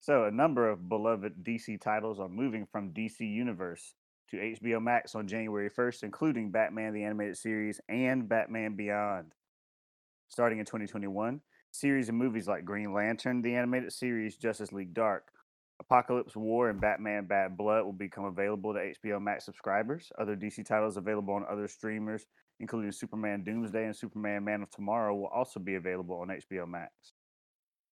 So 0.00 0.24
a 0.24 0.30
number 0.30 0.68
of 0.68 0.88
beloved 0.88 1.42
DC 1.44 1.80
titles 1.80 2.18
are 2.20 2.28
moving 2.28 2.66
from 2.66 2.90
DC 2.92 3.20
Universe 3.20 3.94
to 4.30 4.36
HBO 4.36 4.82
Max 4.82 5.14
on 5.14 5.28
January 5.28 5.70
1st, 5.70 6.02
including 6.02 6.50
Batman 6.50 6.92
the 6.92 7.04
Animated 7.04 7.36
Series 7.38 7.80
and 7.88 8.28
Batman 8.28 8.74
Beyond. 8.74 9.32
Starting 10.28 10.58
in 10.58 10.64
2021, 10.64 11.40
series 11.70 12.08
of 12.08 12.14
movies 12.14 12.48
like 12.48 12.64
Green 12.64 12.92
Lantern, 12.92 13.42
the 13.42 13.54
animated 13.54 13.92
series 13.92 14.36
Justice 14.36 14.72
League 14.72 14.94
Dark, 14.94 15.28
Apokolips 15.82 16.36
War 16.36 16.70
and 16.70 16.80
Batman 16.80 17.26
Bad 17.26 17.56
Blood 17.56 17.84
will 17.84 17.92
become 17.92 18.24
available 18.24 18.72
to 18.72 18.92
HBO 19.04 19.20
Max 19.20 19.44
subscribers. 19.44 20.10
Other 20.18 20.34
DC 20.34 20.64
titles 20.64 20.96
available 20.96 21.34
on 21.34 21.44
other 21.50 21.68
streamers, 21.68 22.26
including 22.60 22.92
Superman 22.92 23.44
Doomsday 23.44 23.84
and 23.84 23.94
Superman 23.94 24.44
Man 24.44 24.62
of 24.62 24.70
Tomorrow, 24.70 25.14
will 25.14 25.26
also 25.26 25.60
be 25.60 25.74
available 25.74 26.16
on 26.16 26.28
HBO 26.28 26.66
Max. 26.66 26.92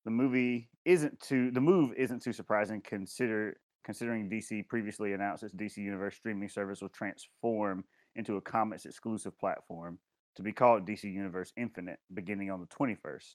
The 0.05 0.11
movie 0.11 0.71
isn't 0.85 1.21
too 1.21 1.51
the 1.51 1.61
move 1.61 1.93
isn't 1.97 2.23
too 2.23 2.33
surprising 2.33 2.81
consider 2.83 3.57
considering 3.85 4.31
DC 4.31 4.67
previously 4.69 5.13
announced 5.13 5.43
its 5.43 5.55
DC 5.55 5.77
Universe 5.79 6.17
streaming 6.17 6.49
service 6.49 6.81
will 6.81 6.89
transform 6.91 7.85
into 8.17 8.37
a 8.37 8.41
comics 8.41 8.87
exclusive 8.87 9.39
platform 9.39 9.99
to 10.37 10.43
be 10.43 10.53
called 10.53 10.87
DC 10.87 11.05
Universe 11.05 11.53
Infinite 11.57 11.99
beginning 12.13 12.51
on 12.51 12.61
the 12.61 12.67
21st. 12.67 13.35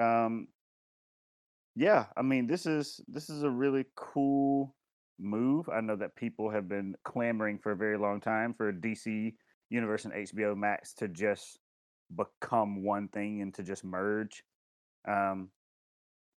Um 0.00 0.48
yeah, 1.74 2.06
I 2.16 2.22
mean 2.22 2.46
this 2.46 2.66
is 2.66 3.00
this 3.08 3.28
is 3.28 3.42
a 3.42 3.50
really 3.50 3.84
cool 3.96 4.74
move. 5.18 5.68
I 5.68 5.80
know 5.80 5.96
that 5.96 6.16
people 6.16 6.50
have 6.50 6.68
been 6.68 6.94
clamoring 7.04 7.58
for 7.58 7.72
a 7.72 7.76
very 7.76 7.98
long 7.98 8.20
time 8.20 8.54
for 8.54 8.72
DC 8.72 9.34
Universe 9.70 10.04
and 10.04 10.14
HBO 10.14 10.56
Max 10.56 10.94
to 10.94 11.08
just 11.08 11.58
become 12.14 12.84
one 12.84 13.08
thing 13.08 13.42
and 13.42 13.52
to 13.54 13.62
just 13.62 13.84
merge. 13.84 14.44
Um, 15.08 15.50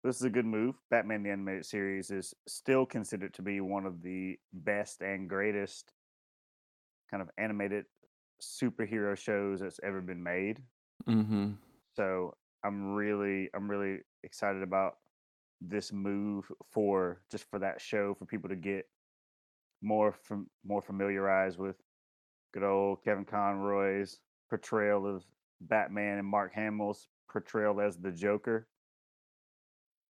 this 0.03 0.15
is 0.15 0.23
a 0.23 0.29
good 0.29 0.45
move. 0.45 0.75
Batman 0.89 1.23
the 1.23 1.29
Animated 1.29 1.65
Series 1.65 2.09
is 2.09 2.33
still 2.47 2.85
considered 2.85 3.33
to 3.35 3.41
be 3.41 3.59
one 3.59 3.85
of 3.85 4.01
the 4.01 4.37
best 4.53 5.01
and 5.01 5.29
greatest 5.29 5.91
kind 7.11 7.21
of 7.21 7.29
animated 7.37 7.85
superhero 8.41 9.17
shows 9.17 9.59
that's 9.61 9.79
ever 9.83 10.01
been 10.01 10.23
made. 10.23 10.63
Mhm. 11.07 11.57
So 11.95 12.37
I'm 12.63 12.93
really 12.93 13.49
I'm 13.53 13.69
really 13.69 14.03
excited 14.23 14.63
about 14.63 14.99
this 15.61 15.91
move 15.91 16.51
for 16.71 17.23
just 17.29 17.45
for 17.49 17.59
that 17.59 17.81
show 17.81 18.13
for 18.13 18.25
people 18.25 18.49
to 18.49 18.55
get 18.55 18.89
more 19.81 20.11
from 20.13 20.49
more 20.63 20.81
familiarized 20.81 21.59
with 21.59 21.81
good 22.53 22.63
old 22.63 23.03
Kevin 23.03 23.25
Conroy's 23.25 24.21
portrayal 24.49 25.07
of 25.07 25.25
Batman 25.61 26.19
and 26.19 26.27
Mark 26.27 26.53
Hamill's 26.53 27.09
portrayal 27.29 27.81
as 27.81 27.97
the 27.99 28.11
Joker. 28.11 28.69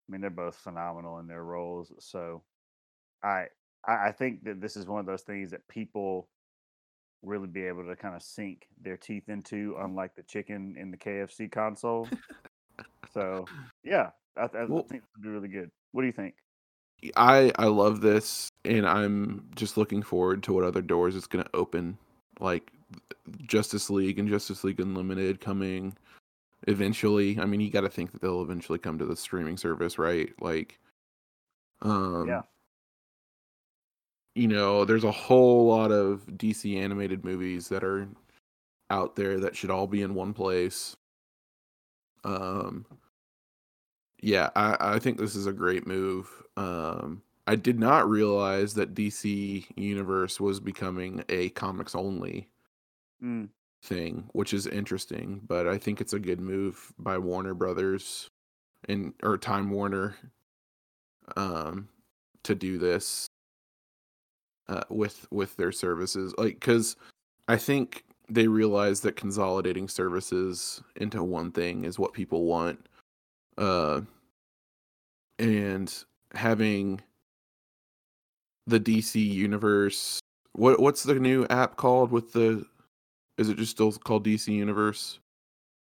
I 0.08 0.12
mean, 0.12 0.22
they're 0.22 0.30
both 0.30 0.56
phenomenal 0.56 1.20
in 1.20 1.28
their 1.28 1.44
roles. 1.44 1.94
So 2.04 2.44
I 3.24 3.48
I 3.86 4.12
think 4.12 4.44
that 4.46 4.62
this 4.62 4.78
is 4.78 4.88
one 4.88 5.00
of 5.00 5.06
those 5.06 5.24
things 5.24 5.52
that 5.52 5.68
people 5.68 6.30
really 7.22 7.48
be 7.48 7.64
able 7.66 7.86
to 7.86 7.96
kind 7.96 8.16
of 8.16 8.22
sink 8.22 8.68
their 8.82 8.98
teeth 8.98 9.30
into, 9.30 9.76
unlike 9.80 10.16
the 10.16 10.24
chicken 10.24 10.76
in 10.78 10.92
the 10.92 10.98
KFC 10.98 11.52
console. 11.52 12.08
so 13.14 13.46
yeah, 13.84 14.12
I, 14.38 14.44
I 14.44 14.66
Well- 14.66 14.84
think 14.84 15.04
it'll 15.04 15.24
be 15.24 15.30
really 15.30 15.48
good. 15.50 15.72
What 15.92 16.02
do 16.02 16.08
you 16.08 16.14
think? 16.14 16.36
I 17.16 17.52
I 17.58 17.66
love 17.68 18.02
this, 18.02 18.50
and 18.66 18.86
I'm 18.86 19.48
just 19.56 19.78
looking 19.78 20.04
forward 20.04 20.44
to 20.44 20.54
what 20.54 20.66
other 20.66 20.82
doors 20.82 21.16
it's 21.16 21.28
going 21.28 21.46
to 21.46 21.50
open, 21.56 21.98
like 22.42 22.72
Justice 23.48 23.90
League 23.90 24.20
and 24.20 24.28
Justice 24.28 24.66
League 24.66 24.82
Unlimited 24.82 25.40
coming 25.40 25.96
eventually. 26.68 27.40
I 27.40 27.46
mean, 27.46 27.62
you 27.62 27.70
got 27.70 27.82
to 27.82 27.90
think 27.90 28.12
that 28.12 28.22
they'll 28.22 28.42
eventually 28.42 28.80
come 28.80 28.98
to 29.00 29.06
the 29.06 29.16
streaming 29.16 29.56
service, 29.56 29.98
right? 29.98 30.30
Like, 30.42 30.78
um, 31.82 32.28
yeah, 32.28 32.42
you 34.40 34.48
know, 34.48 34.86
there's 34.86 35.04
a 35.04 35.12
whole 35.12 35.68
lot 35.68 35.92
of 35.92 36.26
DC 36.28 36.78
animated 36.78 37.26
movies 37.26 37.68
that 37.68 37.84
are 37.84 38.08
out 38.90 39.18
there 39.18 39.38
that 39.42 39.54
should 39.54 39.70
all 39.70 39.86
be 39.86 40.02
in 40.02 40.16
one 40.16 40.34
place. 40.34 40.96
Um 42.24 42.86
yeah, 44.22 44.50
I, 44.56 44.78
I 44.80 45.00
think 45.00 45.18
this 45.18 45.36
is 45.36 45.46
a 45.46 45.52
great 45.52 45.86
move. 45.86 46.30
Um 46.56 47.22
I 47.48 47.58
did 47.58 47.80
not 47.80 48.10
realize 48.10 48.76
that 48.76 48.94
DC 48.94 49.66
Universe 49.76 50.40
was 50.40 50.62
becoming 50.62 51.24
a 51.28 51.50
comics 51.50 51.94
only 51.94 52.48
mm, 53.22 53.50
thing, 53.84 54.30
which 54.32 54.54
is 54.54 54.68
interesting, 54.68 55.42
but 55.46 55.68
I 55.68 55.78
think 55.78 56.00
it's 56.00 56.14
a 56.14 56.20
good 56.20 56.40
move 56.40 56.94
by 56.98 57.18
Warner 57.18 57.54
Brothers 57.54 58.30
and 58.88 59.14
or 59.22 59.38
Time 59.38 59.70
Warner 59.70 60.16
um 61.36 61.90
to 62.44 62.56
do 62.56 62.78
this 62.78 63.29
uh, 64.70 64.84
with 64.90 65.28
with 65.32 65.56
their 65.58 65.72
services 65.74 66.34
like 66.38 66.60
cuz 66.62 66.96
I 67.50 67.58
think 67.58 68.06
they 68.30 68.48
realize 68.48 69.02
that 69.02 69.16
consolidating 69.16 69.88
services 69.88 70.82
into 70.96 71.24
one 71.24 71.52
thing 71.52 71.84
is 71.84 72.00
what 72.00 72.14
people 72.14 72.46
want 72.46 72.88
uh 73.58 74.02
and 75.40 76.06
having 76.34 77.02
the 78.68 78.80
DC 78.80 79.16
universe 79.16 80.20
what 80.54 80.80
what's 80.80 81.04
the 81.04 81.16
new 81.16 81.46
app 81.50 81.76
called 81.76 82.12
with 82.12 82.32
the 82.34 82.66
is 83.40 83.50
it 83.50 83.58
just 83.58 83.72
still 83.72 83.92
called 83.92 84.26
DC 84.26 84.54
Universe 84.54 85.20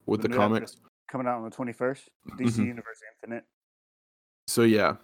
with 0.06 0.22
the, 0.22 0.30
app 0.30 0.34
comics? 0.36 0.76
coming 1.08 1.26
out 1.26 1.36
on 1.36 1.44
the 1.44 1.50
21st. 1.54 2.08
DC 2.38 2.58
Mhm. 2.62 2.66
Universe 2.66 3.00
Infinite. 3.14 3.44
So 4.48 4.62
yeah, 4.62 4.96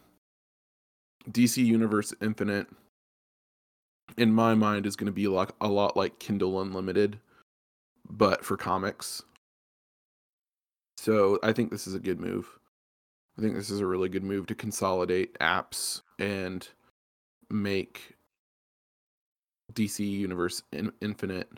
DC 1.30 1.64
Universe 1.64 2.14
Infinite, 2.22 2.66
in 4.16 4.32
my 4.32 4.54
mind, 4.54 4.86
is 4.86 4.96
going 4.96 5.06
to 5.06 5.12
be 5.12 5.28
like 5.28 5.50
a 5.60 5.68
lot 5.68 5.96
like 5.96 6.18
Kindle 6.18 6.60
Unlimited, 6.60 7.18
but 8.08 8.44
for 8.44 8.56
comics. 8.56 9.22
So 10.96 11.38
I 11.42 11.52
think 11.52 11.70
this 11.70 11.86
is 11.86 11.94
a 11.94 12.00
good 12.00 12.20
move. 12.20 12.58
I 13.38 13.42
think 13.42 13.54
this 13.54 13.70
is 13.70 13.80
a 13.80 13.86
really 13.86 14.08
good 14.08 14.24
move 14.24 14.46
to 14.48 14.54
consolidate 14.54 15.38
apps 15.38 16.02
and 16.18 16.68
make 17.48 18.16
DC 19.72 20.06
Universe 20.06 20.62
in- 20.72 20.92
Infinite 21.00 21.48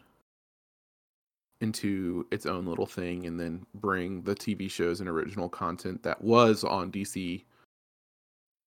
into 1.61 2.27
its 2.31 2.45
own 2.45 2.67
little 2.67 2.87
thing 2.87 3.27
and 3.27 3.39
then 3.39 3.65
bring 3.75 4.23
the 4.23 4.35
TV 4.35 4.71
shows 4.71 5.01
and 5.01 5.09
original 5.09 5.49
content 5.49 6.03
that 6.03 6.23
was 6.23 6.65
on 6.65 6.91
DC 6.91 7.45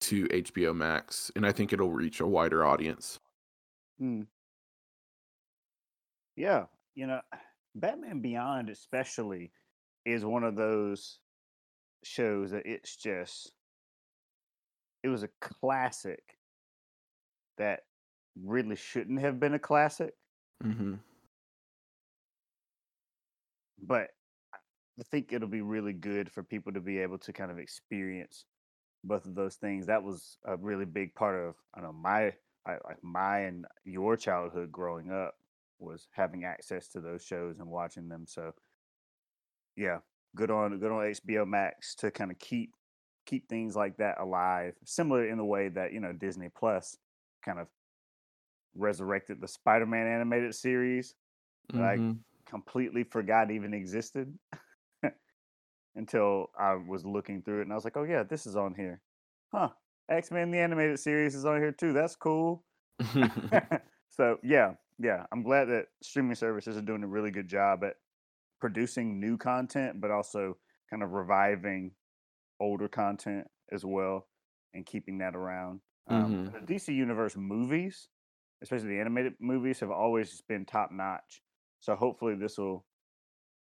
to 0.00 0.26
HBO 0.28 0.74
Max 0.74 1.30
and 1.36 1.46
I 1.46 1.52
think 1.52 1.72
it'll 1.72 1.90
reach 1.90 2.20
a 2.20 2.26
wider 2.26 2.64
audience. 2.64 3.18
Hmm. 3.98 4.22
Yeah, 6.36 6.66
you 6.94 7.06
know, 7.06 7.20
Batman 7.74 8.20
Beyond 8.20 8.68
especially 8.70 9.52
is 10.04 10.24
one 10.24 10.44
of 10.44 10.56
those 10.56 11.20
shows 12.04 12.50
that 12.52 12.66
it's 12.66 12.96
just 12.96 13.52
it 15.02 15.08
was 15.08 15.22
a 15.22 15.28
classic 15.40 16.38
that 17.58 17.80
really 18.36 18.76
shouldn't 18.76 19.20
have 19.20 19.40
been 19.40 19.54
a 19.54 19.58
classic, 19.58 20.14
Mm-hmm. 20.64 20.94
but 23.82 24.08
I 24.98 25.02
think 25.10 25.32
it'll 25.32 25.48
be 25.48 25.62
really 25.62 25.92
good 25.92 26.30
for 26.32 26.42
people 26.42 26.72
to 26.72 26.80
be 26.80 26.98
able 26.98 27.18
to 27.18 27.32
kind 27.32 27.50
of 27.50 27.58
experience 27.58 28.46
both 29.04 29.26
of 29.26 29.34
those 29.34 29.56
things. 29.56 29.86
That 29.86 30.02
was 30.02 30.38
a 30.44 30.56
really 30.56 30.86
big 30.86 31.14
part 31.14 31.36
of 31.38 31.56
I 31.74 31.80
don't 31.80 31.92
know 31.92 32.00
my 32.00 32.34
I, 32.66 32.78
like 32.84 33.02
my 33.02 33.40
and 33.40 33.66
your 33.84 34.16
childhood 34.16 34.72
growing 34.72 35.10
up 35.10 35.36
was 35.78 36.08
having 36.12 36.44
access 36.44 36.88
to 36.88 37.00
those 37.00 37.24
shows 37.24 37.58
and 37.58 37.68
watching 37.68 38.08
them. 38.08 38.26
So 38.26 38.54
yeah, 39.76 40.00
good 40.34 40.50
on 40.50 40.78
good 40.78 40.90
on 40.92 41.04
HBO 41.06 41.44
Max 41.44 41.94
to 41.96 42.10
kind 42.10 42.30
of 42.30 42.38
keep 42.38 42.74
keep 43.26 43.48
things 43.48 43.76
like 43.76 43.96
that 43.98 44.20
alive. 44.20 44.74
Similar 44.84 45.28
in 45.28 45.38
the 45.38 45.44
way 45.44 45.68
that 45.68 45.92
you 45.92 46.00
know 46.00 46.12
Disney 46.12 46.48
Plus 46.48 46.96
kind 47.44 47.58
of 47.58 47.68
resurrected 48.74 49.40
the 49.40 49.48
Spider-Man 49.48 50.06
animated 50.06 50.54
series 50.54 51.14
that 51.74 51.84
I 51.84 52.00
Mhm. 52.00 52.24
completely 52.46 53.04
forgot 53.04 53.50
even 53.50 53.74
existed 53.74 54.38
until 55.94 56.48
I 56.58 56.74
was 56.74 57.04
looking 57.04 57.42
through 57.42 57.60
it 57.60 57.62
and 57.64 57.72
I 57.72 57.76
was 57.76 57.84
like, 57.84 57.96
oh 57.96 58.04
yeah, 58.04 58.22
this 58.22 58.46
is 58.46 58.56
on 58.56 58.74
here. 58.74 59.02
Huh. 59.52 59.70
X 60.08 60.30
Men 60.30 60.50
the 60.50 60.58
animated 60.58 60.98
series 60.98 61.34
is 61.34 61.44
on 61.44 61.60
here 61.60 61.72
too. 61.72 61.92
That's 61.92 62.16
cool. 62.16 62.64
so 64.10 64.38
yeah, 64.42 64.72
yeah. 64.98 65.24
I'm 65.32 65.42
glad 65.42 65.66
that 65.66 65.86
streaming 66.02 66.34
services 66.34 66.76
are 66.76 66.82
doing 66.82 67.02
a 67.02 67.08
really 67.08 67.30
good 67.30 67.48
job 67.48 67.84
at 67.84 67.94
producing 68.60 69.20
new 69.20 69.36
content, 69.36 70.00
but 70.00 70.10
also 70.10 70.56
kind 70.90 71.02
of 71.02 71.12
reviving 71.12 71.92
older 72.60 72.88
content 72.88 73.46
as 73.72 73.84
well 73.84 74.28
and 74.74 74.86
keeping 74.86 75.18
that 75.18 75.34
around. 75.34 75.80
Um, 76.08 76.52
The 76.52 76.60
DC 76.74 76.94
Universe 76.94 77.36
movies, 77.36 78.08
especially 78.62 78.88
the 78.88 79.00
animated 79.00 79.34
movies, 79.40 79.80
have 79.80 79.90
always 79.90 80.40
been 80.48 80.64
top 80.64 80.90
notch. 80.92 81.42
So 81.80 81.96
hopefully 81.96 82.34
this 82.34 82.58
will 82.58 82.84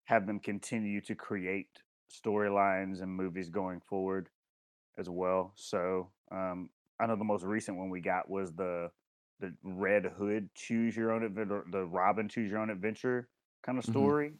have 0.04 0.26
them 0.26 0.40
continue 0.40 1.00
to 1.02 1.14
create 1.14 1.68
storylines 2.10 3.00
and 3.00 3.10
movies 3.10 3.48
going 3.48 3.80
forward 3.80 4.28
as 4.98 5.08
well. 5.08 5.52
So 5.56 6.10
um, 6.32 6.70
I 7.00 7.06
know 7.06 7.16
the 7.16 7.24
most 7.24 7.44
recent 7.44 7.78
one 7.78 7.90
we 7.90 8.00
got 8.00 8.28
was 8.30 8.52
the 8.54 8.90
the 9.40 9.56
Red 9.62 10.04
Hood 10.06 10.50
choose 10.54 10.96
your 10.96 11.12
own 11.12 11.24
adventure, 11.24 11.64
the 11.70 11.86
Robin 11.86 12.28
choose 12.28 12.50
your 12.50 12.60
own 12.60 12.70
adventure 12.70 13.28
kind 13.62 13.78
of 13.78 13.84
Mhm. 13.84 14.12
story. 14.12 14.34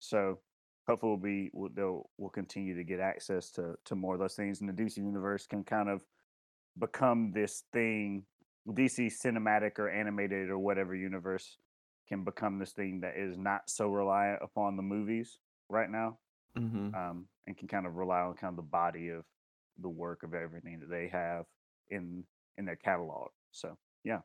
So 0.00 0.42
hopefully 0.86 1.10
we'll 1.12 1.18
be 1.20 1.50
we'll, 1.52 1.70
they'll 1.72 2.10
we'll 2.18 2.30
continue 2.30 2.74
to 2.76 2.84
get 2.84 3.00
access 3.00 3.50
to 3.52 3.76
to 3.86 3.94
more 3.96 4.14
of 4.14 4.20
those 4.20 4.36
things, 4.36 4.60
and 4.60 4.68
the 4.68 4.74
DC 4.74 5.00
universe 5.02 5.46
can 5.46 5.64
kind 5.64 5.88
of 5.88 6.04
become 6.78 7.32
this 7.32 7.64
thing. 7.72 8.26
DC 8.72 9.06
cinematic 9.08 9.78
or 9.78 9.88
animated 9.88 10.50
or 10.50 10.58
whatever 10.58 10.94
universe 10.94 11.58
can 12.06 12.24
become 12.24 12.58
this 12.58 12.72
thing 12.72 13.00
that 13.00 13.16
is 13.16 13.38
not 13.38 13.70
so 13.70 13.88
reliant 13.88 14.42
upon 14.42 14.76
the 14.76 14.82
movies 14.82 15.40
right 15.70 15.90
now 15.90 16.18
Mhm. 16.54 16.98
um, 16.98 17.28
and 17.46 17.56
can 17.56 17.68
kind 17.68 17.86
of 17.86 17.96
rely 17.96 18.20
on 18.20 18.34
kind 18.36 18.52
of 18.52 18.56
the 18.56 18.62
body 18.70 19.08
of 19.08 19.24
the 19.80 19.88
work 19.88 20.22
of 20.22 20.34
everything 20.34 20.80
that 20.80 20.90
they 20.90 21.08
have 21.08 21.44
in 21.90 22.24
in 22.56 22.64
their 22.64 22.76
catalog. 22.76 23.28
So 23.52 23.76
yeah, 24.04 24.20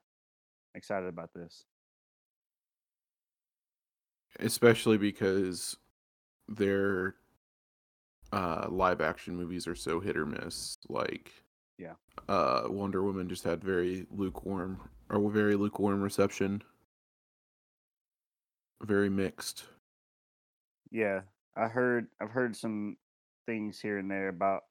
excited 0.76 1.08
about 1.08 1.30
this. 1.34 1.66
Especially 4.40 4.98
because 4.98 5.78
their 6.48 7.16
uh, 8.32 8.66
live 8.70 9.00
action 9.00 9.36
movies 9.36 9.68
are 9.68 9.76
so 9.76 10.00
hit 10.00 10.18
or 10.18 10.26
miss. 10.26 10.78
Like, 10.90 11.32
Yeah. 11.78 11.94
uh, 12.28 12.64
Wonder 12.68 13.04
Woman 13.04 13.30
just 13.30 13.44
had 13.44 13.64
very 13.64 14.08
lukewarm 14.10 14.80
or 15.10 15.30
very 15.30 15.56
lukewarm 15.56 16.02
reception. 16.02 16.64
Very 18.82 19.10
mixed. 19.10 19.66
Yeah, 20.90 21.22
I 21.56 21.68
heard 21.68 22.08
I've 22.20 22.32
heard 22.32 22.56
some 22.56 22.98
things 23.46 23.80
here 23.80 24.00
and 24.00 24.10
there 24.10 24.30
about 24.30 24.64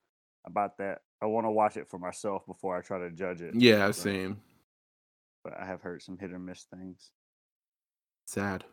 about 0.46 0.78
that. 0.78 1.00
I 1.22 1.26
want 1.26 1.46
to 1.46 1.50
watch 1.50 1.76
it 1.76 1.88
for 1.88 1.98
myself 1.98 2.44
before 2.46 2.76
I 2.76 2.80
try 2.80 2.98
to 2.98 3.10
judge 3.10 3.40
it. 3.40 3.54
Yeah, 3.54 3.86
but- 3.86 3.94
same. 3.94 4.40
But 5.44 5.58
I 5.58 5.66
have 5.66 5.80
heard 5.82 6.02
some 6.02 6.18
hit 6.18 6.32
or 6.32 6.38
miss 6.38 6.64
things. 6.64 7.10
Sad. 8.26 8.64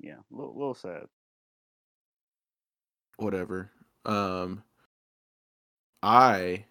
Yeah, 0.00 0.14
a 0.14 0.34
little, 0.36 0.54
little 0.54 0.74
sad. 0.74 1.04
Whatever. 3.18 3.70
Um, 4.04 4.64
I 6.02 6.64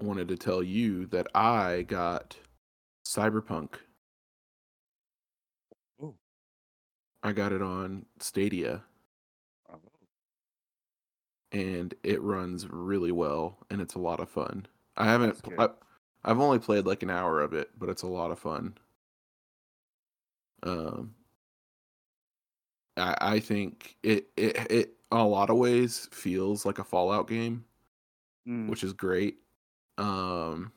wanted 0.00 0.28
to 0.28 0.36
tell 0.36 0.62
you 0.62 1.06
that 1.06 1.26
I 1.34 1.82
got 1.82 2.36
Cyberpunk. 3.04 3.70
Ooh. 6.00 6.14
I 7.24 7.32
got 7.32 7.50
it 7.50 7.62
on 7.62 8.06
Stadia. 8.20 8.84
And 11.58 11.94
it 12.04 12.22
runs 12.22 12.68
really 12.68 13.10
well 13.12 13.58
and 13.70 13.80
it's 13.80 13.94
a 13.94 13.98
lot 13.98 14.20
of 14.20 14.28
fun. 14.28 14.66
I 14.96 15.06
haven't 15.06 15.28
That's 15.30 15.40
pl- 15.40 15.56
good. 15.56 15.70
I, 16.24 16.30
I've 16.30 16.40
only 16.40 16.58
played 16.58 16.86
like 16.86 17.02
an 17.02 17.10
hour 17.10 17.40
of 17.40 17.52
it, 17.52 17.70
but 17.78 17.88
it's 17.88 18.02
a 18.02 18.06
lot 18.06 18.30
of 18.30 18.38
fun. 18.38 18.76
Um 20.62 21.14
I 22.96 23.16
I 23.20 23.40
think 23.40 23.96
it 24.02 24.28
it 24.36 24.56
it 24.70 24.94
a 25.10 25.24
lot 25.24 25.50
of 25.50 25.56
ways 25.56 26.08
feels 26.12 26.66
like 26.66 26.78
a 26.78 26.84
Fallout 26.84 27.28
game, 27.28 27.64
Mm, 28.46 28.68
which 28.68 28.82
is 28.84 28.92
great. 28.92 29.38
Um 29.98 30.72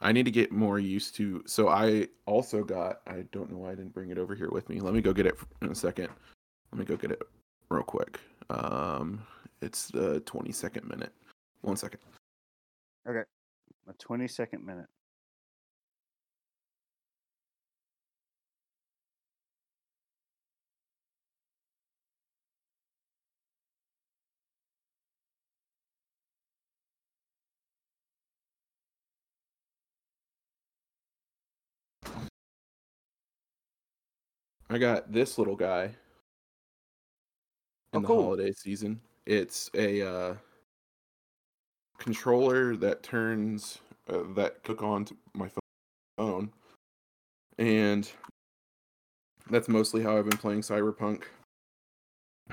I 0.00 0.12
need 0.12 0.24
to 0.24 0.30
get 0.32 0.52
more 0.52 0.78
used 0.78 1.14
to 1.16 1.42
so 1.46 1.68
I 1.68 2.08
also 2.26 2.64
got 2.64 3.00
I 3.06 3.22
don't 3.32 3.50
know 3.50 3.58
why 3.58 3.72
I 3.72 3.74
didn't 3.74 3.94
bring 3.94 4.10
it 4.10 4.18
over 4.18 4.34
here 4.34 4.50
with 4.50 4.68
me. 4.68 4.80
Let 4.80 4.94
me 4.94 5.00
go 5.00 5.12
get 5.12 5.26
it 5.26 5.38
in 5.62 5.70
a 5.70 5.74
second. 5.74 6.08
Let 6.72 6.78
me 6.78 6.84
go 6.84 6.96
get 6.96 7.12
it 7.12 7.22
real 7.70 7.82
quick. 7.84 8.20
Um 8.50 9.22
it's 9.60 9.88
the 9.88 10.20
22nd 10.22 10.88
minute. 10.88 11.12
One 11.62 11.76
second. 11.76 12.00
Okay. 13.08 13.22
a 13.88 13.92
twenty 13.94 14.28
second 14.28 14.64
minute. 14.66 14.86
I 34.70 34.78
got 34.78 35.12
this 35.12 35.36
little 35.36 35.54
guy 35.54 35.90
in 37.92 37.98
Oh, 37.98 38.00
the 38.00 38.06
cool. 38.06 38.22
holiday 38.22 38.52
season. 38.52 39.00
It's 39.26 39.70
a 39.74 40.02
uh, 40.06 40.34
controller 41.98 42.76
that 42.76 43.02
turns 43.02 43.78
uh, 44.08 44.22
that 44.34 44.64
took 44.64 44.82
on 44.82 45.04
to 45.06 45.16
my 45.34 45.48
phone, 46.18 46.50
and 47.58 48.10
that's 49.50 49.68
mostly 49.68 50.02
how 50.02 50.16
I've 50.16 50.28
been 50.28 50.38
playing 50.38 50.62
Cyberpunk. 50.62 51.24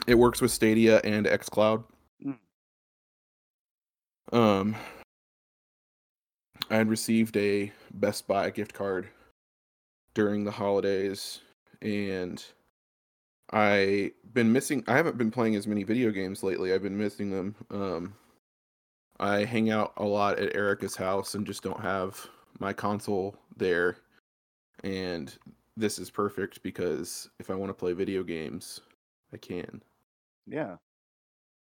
It 0.08 0.16
works 0.16 0.42
with 0.42 0.52
Stadia 0.52 1.00
and 1.04 1.26
XCloud. 1.26 1.84
Mm. 2.24 2.38
Um, 4.32 4.76
I 6.70 6.76
had 6.76 6.90
received 6.90 7.36
a 7.38 7.72
Best 7.96 8.28
Buy 8.28 8.50
gift 8.52 8.74
card 8.74 9.08
during 10.14 10.44
the 10.44 10.52
holidays, 10.52 11.40
and 11.82 12.44
I 13.52 14.12
been 14.34 14.52
missing. 14.52 14.84
I 14.88 14.96
haven't 14.96 15.18
been 15.18 15.32
playing 15.32 15.56
as 15.56 15.68
many 15.68 15.84
video 15.84 16.12
games 16.12 16.44
lately. 16.44 16.74
I've 16.74 16.84
been 16.84 16.98
missing 16.98 17.32
them. 17.32 17.56
Um, 17.72 18.16
I 19.20 19.44
hang 19.44 19.70
out 19.70 19.94
a 19.98 20.06
lot 20.06 20.40
at 20.40 20.56
Erica's 20.56 20.96
house 20.96 21.36
and 21.36 21.46
just 21.46 21.64
don't 21.64 21.82
have 21.82 22.28
my 22.60 22.74
console 22.74 23.36
there. 23.58 23.98
And 24.84 25.36
this 25.76 26.00
is 26.00 26.10
perfect 26.10 26.62
because 26.64 27.30
if 27.40 27.50
I 27.50 27.56
want 27.56 27.70
to 27.70 27.74
play 27.74 27.94
video 27.94 28.24
games, 28.24 28.82
I 29.34 29.38
can. 29.38 29.82
Yeah. 30.48 30.76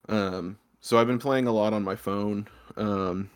Um, 0.09 0.59
so 0.81 0.99
I've 0.99 1.07
been 1.07 1.19
playing 1.19 1.47
a 1.47 1.53
lot 1.53 1.73
on 1.73 1.83
my 1.83 1.97
phone. 1.97 2.47
Um, 2.77 3.31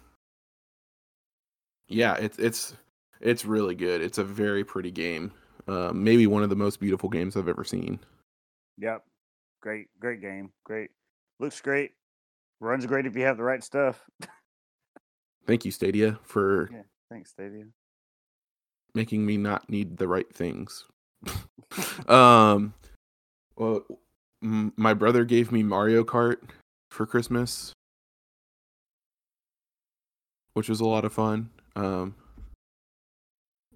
yeah, 1.88 2.14
it's 2.14 2.38
it's 2.38 2.74
it's 3.20 3.44
really 3.44 3.74
good. 3.74 4.00
It's 4.00 4.18
a 4.18 4.24
very 4.24 4.64
pretty 4.64 4.90
game. 4.90 5.32
Um, 5.66 6.04
maybe 6.04 6.26
one 6.26 6.42
of 6.42 6.50
the 6.50 6.56
most 6.56 6.78
beautiful 6.80 7.08
games 7.08 7.36
I've 7.36 7.48
ever 7.48 7.64
seen. 7.64 7.98
Yep. 8.78 9.04
Great, 9.62 9.86
great 9.98 10.20
game. 10.20 10.50
Great. 10.64 10.90
Looks 11.40 11.60
great. 11.60 11.92
Runs 12.60 12.86
great 12.86 13.06
if 13.06 13.16
you 13.16 13.22
have 13.24 13.36
the 13.36 13.42
right 13.42 13.62
stuff. 13.62 14.02
Thank 15.46 15.64
you, 15.64 15.70
Stadia, 15.70 16.18
for 16.22 16.70
Yeah. 16.72 16.82
Thanks, 17.10 17.30
Stadia. 17.32 17.66
making 18.94 19.26
me 19.26 19.36
not 19.36 19.68
need 19.68 19.96
the 19.96 20.08
right 20.08 20.32
things. 20.34 20.86
um, 22.08 22.74
well, 23.56 23.84
m- 24.42 24.72
my 24.76 24.94
brother 24.94 25.24
gave 25.24 25.50
me 25.52 25.62
Mario 25.62 26.04
Kart 26.04 26.38
for 26.90 27.06
Christmas, 27.06 27.72
which 30.54 30.68
was 30.68 30.80
a 30.80 30.86
lot 30.86 31.04
of 31.04 31.12
fun. 31.12 31.50
Um, 31.76 32.14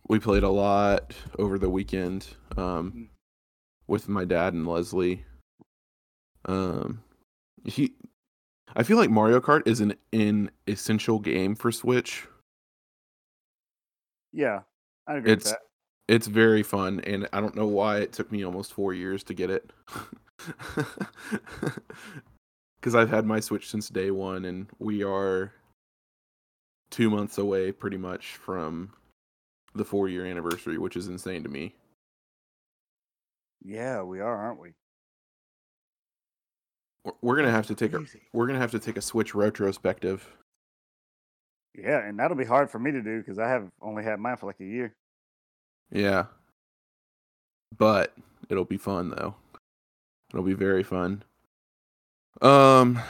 we 0.08 0.18
played 0.18 0.42
a 0.42 0.48
lot 0.48 1.14
over 1.38 1.58
the 1.58 1.68
weekend 1.68 2.26
um, 2.56 3.10
with 3.88 4.08
my 4.08 4.24
dad 4.24 4.54
and 4.54 4.66
Leslie. 4.66 5.24
Um, 6.44 7.02
he, 7.64 7.94
I 8.76 8.84
feel 8.84 8.96
like 8.96 9.10
Mario 9.10 9.40
Kart 9.40 9.66
is 9.66 9.80
an 9.80 9.94
an 10.12 10.50
essential 10.68 11.18
game 11.18 11.54
for 11.56 11.72
Switch. 11.72 12.26
Yeah, 14.32 14.60
I 15.06 15.16
agree 15.16 15.32
It's 15.32 15.44
with 15.46 15.52
that. 15.54 15.60
it's 16.14 16.26
very 16.28 16.62
fun, 16.62 17.00
and 17.00 17.28
I 17.32 17.40
don't 17.40 17.56
know 17.56 17.66
why 17.66 17.98
it 17.98 18.12
took 18.12 18.30
me 18.30 18.44
almost 18.44 18.72
four 18.72 18.94
years 18.94 19.24
to 19.24 19.34
get 19.34 19.50
it. 19.50 19.72
Because 22.80 22.94
I've 22.94 23.10
had 23.10 23.26
my 23.26 23.40
Switch 23.40 23.68
since 23.68 23.88
day 23.88 24.12
one, 24.12 24.44
and 24.44 24.68
we 24.78 25.02
are 25.02 25.52
two 26.90 27.10
months 27.10 27.36
away, 27.38 27.72
pretty 27.72 27.96
much, 27.96 28.36
from 28.36 28.92
the 29.74 29.84
four 29.84 30.08
year 30.08 30.24
anniversary, 30.24 30.78
which 30.78 30.96
is 30.96 31.08
insane 31.08 31.42
to 31.42 31.48
me. 31.48 31.74
Yeah, 33.64 34.02
we 34.02 34.20
are, 34.20 34.36
aren't 34.36 34.60
we? 34.60 34.70
We're- 37.22 37.40
gonna 37.40 37.50
have 37.52 37.66
to 37.68 37.74
take 37.74 37.94
a 37.94 38.04
we're 38.32 38.46
gonna 38.46 38.58
have 38.58 38.72
to 38.72 38.78
take 38.78 38.96
a 38.96 39.02
Switch 39.02 39.34
retrospective. 39.34 40.28
Yeah, 41.74 42.06
and 42.06 42.18
that'll 42.18 42.36
be 42.36 42.44
hard 42.44 42.70
for 42.70 42.78
me 42.78 42.90
to 42.90 43.00
do 43.02 43.18
because 43.18 43.38
I 43.38 43.48
have 43.48 43.68
only 43.80 44.02
had 44.04 44.18
mine 44.20 44.36
for 44.36 44.46
like 44.46 44.60
a 44.60 44.64
year. 44.64 44.94
Yeah, 45.90 46.26
but 47.76 48.14
it'll 48.50 48.64
be 48.64 48.76
fun 48.76 49.10
though. 49.10 49.34
It'll 50.32 50.44
be 50.44 50.54
very 50.54 50.82
fun. 50.82 51.22
Um, 52.42 53.00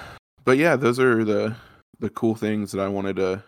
but 0.44 0.58
yeah, 0.58 0.76
those 0.76 1.00
are 1.00 1.24
the 1.24 1.56
the 1.98 2.10
cool 2.10 2.36
things 2.36 2.70
that 2.72 2.80
I 2.80 2.88
wanted 2.88 3.16
to 3.16 3.42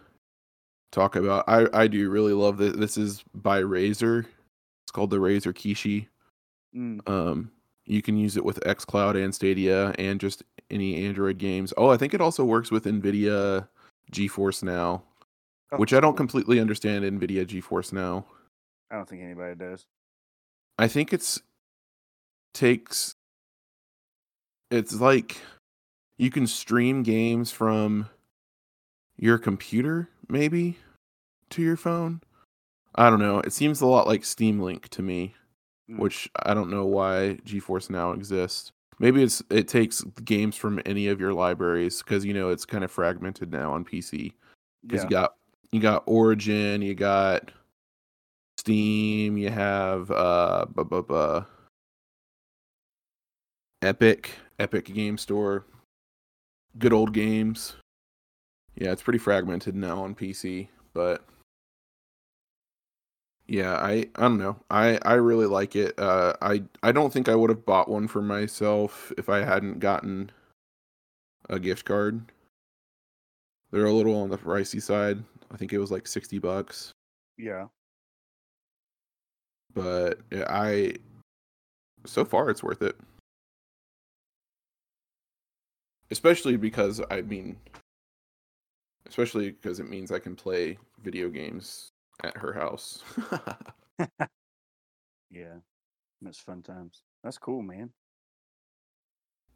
talk 0.91 1.15
about. 1.15 1.45
I 1.47 1.69
I 1.73 1.87
do 1.87 2.11
really 2.11 2.33
love 2.33 2.57
this. 2.57 2.75
This 2.75 2.97
is 2.97 3.23
by 3.35 3.63
Razer. 3.63 4.27
It's 4.85 4.93
called 4.93 5.11
the 5.11 5.19
Razer 5.19 5.55
Kishi. 5.55 6.09
Mm. 6.75 7.09
Um, 7.09 7.51
you 7.87 8.03
can 8.03 8.17
use 8.17 8.37
it 8.37 8.45
with 8.45 8.61
XCloud 8.61 9.23
and 9.23 9.35
Stadia 9.35 9.95
and 9.99 10.21
just 10.21 10.43
any 10.71 11.05
Android 11.07 11.39
games. 11.39 11.73
Oh, 11.77 11.89
I 11.89 11.97
think 11.97 12.15
it 12.15 12.21
also 12.21 12.45
works 12.45 12.71
with 12.71 12.85
NVIDIA 12.85 13.67
GeForce 14.13 14.63
Now, 14.63 15.03
Oh, 15.73 15.77
which 15.77 15.93
I 15.93 16.01
don't 16.01 16.17
completely 16.17 16.61
understand 16.61 17.05
NVIDIA 17.05 17.47
GeForce 17.47 17.93
Now. 17.93 18.27
I 18.91 18.97
don't 18.97 19.09
think 19.09 19.23
anybody 19.23 19.55
does. 19.55 19.87
I 20.79 20.89
think 20.89 21.13
it's 21.13 21.41
takes 22.53 23.15
it's 24.71 24.95
like 24.95 25.39
you 26.19 26.31
can 26.31 26.47
stream 26.47 27.03
games 27.03 27.53
from 27.53 28.09
your 29.17 29.39
computer 29.39 30.09
maybe 30.29 30.77
to 31.51 31.63
your 31.63 31.77
phone. 31.77 32.21
I 32.95 33.11
don't 33.11 33.21
know. 33.21 33.41
It 33.41 33.53
seems 33.53 33.81
a 33.81 33.87
lot 33.87 34.07
like 34.07 34.25
Steam 34.25 34.61
Link 34.61 34.89
to 34.89 35.03
me, 35.03 35.35
Mm. 35.91 35.99
which 35.99 36.31
I 36.45 36.55
don't 36.55 36.71
know 36.71 36.87
why 36.87 37.39
GeForce 37.45 37.91
Now 37.91 38.13
exists. 38.13 38.73
Maybe 38.99 39.23
it's 39.23 39.43
it 39.51 39.67
takes 39.67 40.03
games 40.25 40.57
from 40.57 40.81
any 40.85 41.09
of 41.09 41.21
your 41.21 41.33
libraries 41.33 42.03
because 42.03 42.25
you 42.25 42.35
know 42.35 42.51
it's 42.51 42.65
kind 42.67 42.85
of 42.85 42.91
fragmented 42.91 43.51
now 43.51 43.73
on 43.73 43.85
PC 43.85 44.33
because 44.83 45.03
Yeah, 45.03 45.05
you 45.05 45.11
got 45.11 45.35
you 45.73 45.81
got 45.81 46.03
Origin, 46.07 46.83
you 46.83 46.95
got 46.95 47.51
Steam, 48.59 49.39
you 49.39 49.49
have 49.51 50.11
uh 50.11 50.67
bu- 50.69 50.85
bu- 50.85 51.03
bu- 51.03 51.45
Epic, 53.83 54.33
Epic 54.59 54.85
Game 54.85 55.17
Store, 55.17 55.65
good 56.79 56.93
old 56.93 57.15
games. 57.15 57.77
Yeah, 58.77 58.93
it's 58.93 59.03
pretty 59.03 59.19
fragmented 59.19 59.75
now 59.75 60.03
on 60.03 60.15
PC, 60.15 60.69
but 60.93 61.25
yeah, 63.51 63.75
I 63.75 64.09
I 64.15 64.23
don't 64.23 64.39
know. 64.39 64.57
I 64.71 64.97
I 65.03 65.15
really 65.15 65.47
like 65.47 65.75
it. 65.75 65.99
Uh 65.99 66.35
I 66.41 66.63
I 66.85 66.93
don't 66.93 67.13
think 67.13 67.29
I 67.29 67.35
would 67.35 67.51
have 67.51 67.67
bought 67.67 67.89
one 67.89 68.07
for 68.07 68.23
myself 68.23 69.13
if 69.19 69.29
I 69.29 69.39
hadn't 69.45 69.81
gotten 69.81 70.31
a 71.49 71.59
gift 71.59 71.85
card. 71.85 72.31
They're 73.73 73.87
a 73.87 73.93
little 73.93 74.15
on 74.23 74.31
the 74.31 74.39
pricey 74.39 74.81
side. 74.81 75.25
I 75.51 75.57
think 75.57 75.73
it 75.73 75.79
was 75.81 75.91
like 75.91 76.07
60 76.07 76.39
bucks, 76.39 76.93
yeah. 77.39 77.67
but 79.75 80.21
I 80.33 80.95
so 82.07 82.25
far 82.25 82.51
it's 82.51 82.63
worth 82.63 82.83
it. 82.83 82.97
Especially 86.13 86.57
because 86.57 87.01
I 87.11 87.23
mean 87.23 87.57
especially 89.09 89.51
because 89.51 89.81
it 89.81 89.91
means 89.91 90.13
I 90.13 90.21
can 90.21 90.37
play 90.37 90.79
video 91.03 91.29
games 91.29 91.90
at 92.25 92.37
her 92.39 92.53
house. 92.53 93.03
Yeah, 95.31 95.59
that's 96.21 96.41
fun 96.41 96.63
times. 96.63 97.03
That's 97.23 97.39
cool, 97.39 97.63
man. 97.63 97.91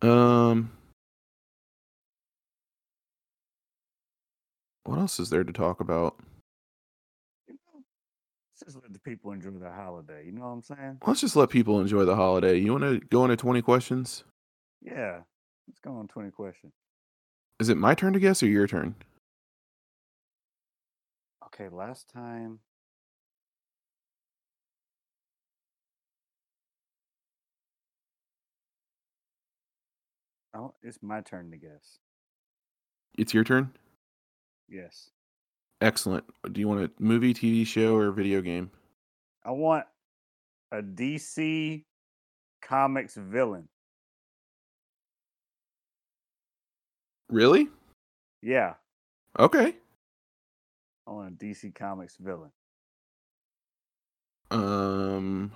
um 0.03 0.71
What 4.85 4.99
else 4.99 5.19
is 5.19 5.31
there 5.31 5.45
to 5.45 5.53
talk 5.53 5.81
about? 5.81 6.17
You 7.49 7.55
know, 7.55 7.83
let's 8.53 8.65
just 8.65 8.77
let 8.83 8.93
the 8.93 9.01
people 9.01 9.33
enjoy 9.33 9.51
the 9.51 9.71
holiday. 9.71 10.25
You 10.27 10.33
know 10.33 10.43
what 10.43 10.49
I'm 10.49 10.63
saying? 10.63 10.99
Let's 11.07 11.23
just 11.23 11.37
let 11.37 11.49
people 11.49 11.81
enjoy 11.81 12.05
the 12.05 12.15
holiday. 12.15 12.59
You 12.59 12.73
want 12.73 12.85
to 12.85 13.01
go 13.09 13.25
into 13.25 13.37
20 13.37 13.63
questions? 13.63 14.25
Yeah. 14.83 15.21
Let's 15.67 15.81
go 15.81 15.97
on 15.97 16.07
20 16.07 16.31
questions. 16.31 16.75
Is 17.59 17.71
it 17.71 17.79
my 17.79 17.95
turn 17.95 18.13
to 18.13 18.21
guess 18.21 18.43
or 18.43 18.47
your 18.47 18.67
turn? 18.67 18.95
Okay, 21.55 21.69
last 21.69 22.09
time. 22.09 22.59
Oh, 30.53 30.75
it's 30.83 30.99
my 31.01 31.21
turn 31.21 31.53
to 31.53 31.57
guess. 31.57 31.99
It's 33.17 33.33
your 33.33 33.45
turn? 33.45 33.71
Yes. 34.69 35.11
Excellent. 35.81 36.25
Do 36.51 36.61
you 36.61 36.67
want 36.67 36.81
a 36.81 36.91
movie, 36.99 37.33
TV 37.33 37.65
show, 37.65 37.95
or 37.95 38.11
video 38.11 38.41
game? 38.41 38.73
I 39.45 39.53
want 39.53 39.85
a 40.73 40.83
DC 40.83 41.85
Comics 42.63 43.15
villain. 43.15 43.69
Really? 47.29 47.69
Yeah, 48.43 48.75
Okay. 49.39 49.75
I 51.07 51.11
want 51.11 51.35
a 51.35 51.45
DC 51.45 51.75
Comics 51.75 52.17
villain. 52.17 52.51
Um, 54.51 55.53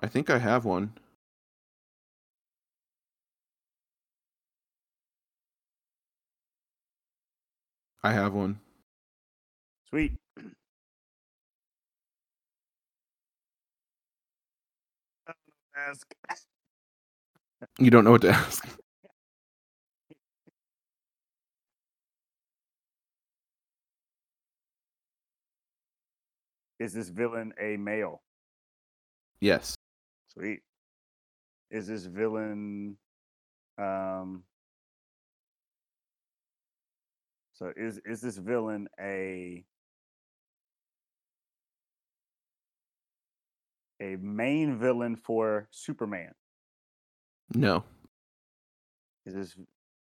I 0.00 0.06
think 0.08 0.30
I 0.30 0.38
have 0.38 0.64
one. 0.64 0.92
I 8.02 8.12
have 8.12 8.32
one. 8.34 8.58
Sweet. 9.88 10.12
Ask. 15.76 16.14
You 17.78 17.90
don't 17.90 18.04
know 18.04 18.10
what 18.10 18.22
to 18.22 18.30
ask. 18.32 18.81
Is 26.82 26.92
this 26.92 27.10
villain 27.10 27.52
a 27.60 27.76
male? 27.76 28.22
Yes. 29.40 29.76
Sweet. 30.26 30.62
Is 31.70 31.86
this 31.86 32.06
villain 32.06 32.96
um 33.78 34.42
so 37.52 37.72
is 37.76 38.00
is 38.04 38.20
this 38.20 38.36
villain 38.36 38.88
a 39.00 39.64
a 44.00 44.16
main 44.16 44.76
villain 44.76 45.14
for 45.14 45.68
Superman? 45.70 46.32
No. 47.54 47.84
Is 49.24 49.34
this 49.34 49.56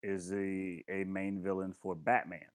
is 0.03 0.29
he 0.29 0.85
a 0.91 1.05
main 1.05 1.43
villain 1.43 1.73
for 1.81 1.95
Batman? 1.95 2.51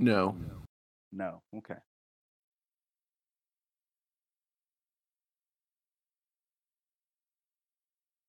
No. 0.00 0.34
No. 1.12 1.42
Okay. 1.54 1.74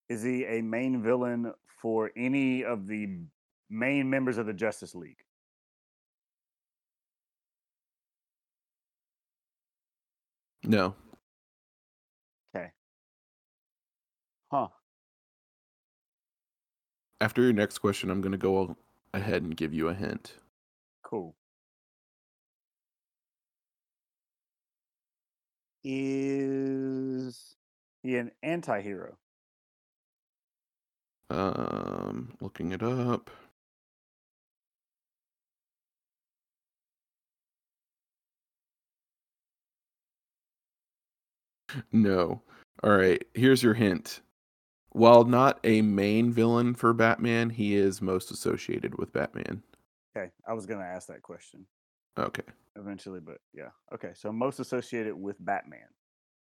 Is 0.10 0.21
he 0.21 0.43
a 0.43 0.62
main 0.62 1.01
villain 1.01 1.53
for 1.81 2.12
any 2.17 2.65
of 2.65 2.88
the 2.88 3.19
main 3.69 4.10
members 4.10 4.38
of 4.38 4.45
the 4.45 4.53
Justice 4.53 4.93
League? 4.93 5.23
No. 10.65 10.93
Okay. 12.53 12.71
Huh. 14.51 14.67
After 17.21 17.41
your 17.41 17.53
next 17.53 17.77
question, 17.77 18.10
I'm 18.10 18.19
going 18.19 18.34
to 18.34 18.38
go 18.38 18.75
ahead 19.13 19.43
and 19.43 19.55
give 19.55 19.73
you 19.73 19.88
a 19.88 19.93
hint. 19.93 20.34
Cool. 21.03 21.34
Is 25.83 27.55
he 28.03 28.17
an 28.17 28.31
anti-hero? 28.43 29.17
Um, 31.29 32.33
looking 32.41 32.71
it 32.71 32.83
up. 32.83 33.29
No. 41.91 42.41
All 42.83 42.91
right, 42.91 43.23
here's 43.33 43.63
your 43.63 43.73
hint. 43.73 44.21
While 44.89 45.23
not 45.23 45.59
a 45.63 45.81
main 45.81 46.33
villain 46.33 46.75
for 46.75 46.93
Batman, 46.93 47.49
he 47.49 47.75
is 47.75 48.01
most 48.01 48.29
associated 48.29 48.97
with 48.97 49.13
Batman. 49.13 49.63
Okay, 50.15 50.31
I 50.45 50.53
was 50.53 50.65
gonna 50.65 50.83
ask 50.83 51.07
that 51.07 51.21
question 51.21 51.65
Okay. 52.17 52.43
eventually, 52.76 53.19
but 53.19 53.38
yeah. 53.54 53.69
Okay, 53.93 54.12
so 54.13 54.32
most 54.32 54.60
associated 54.60 55.15
with 55.15 55.38
Batman. 55.39 55.88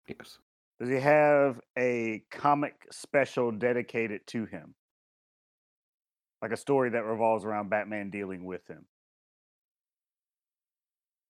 Yes. 0.07 0.39
Does 0.79 0.89
he 0.89 0.95
have 0.95 1.59
a 1.77 2.23
comic 2.31 2.87
special 2.91 3.51
dedicated 3.51 4.25
to 4.27 4.45
him? 4.45 4.75
Like 6.41 6.51
a 6.51 6.57
story 6.57 6.91
that 6.91 7.03
revolves 7.03 7.43
around 7.43 7.69
Batman 7.69 8.09
dealing 8.09 8.45
with 8.45 8.65
him. 8.67 8.85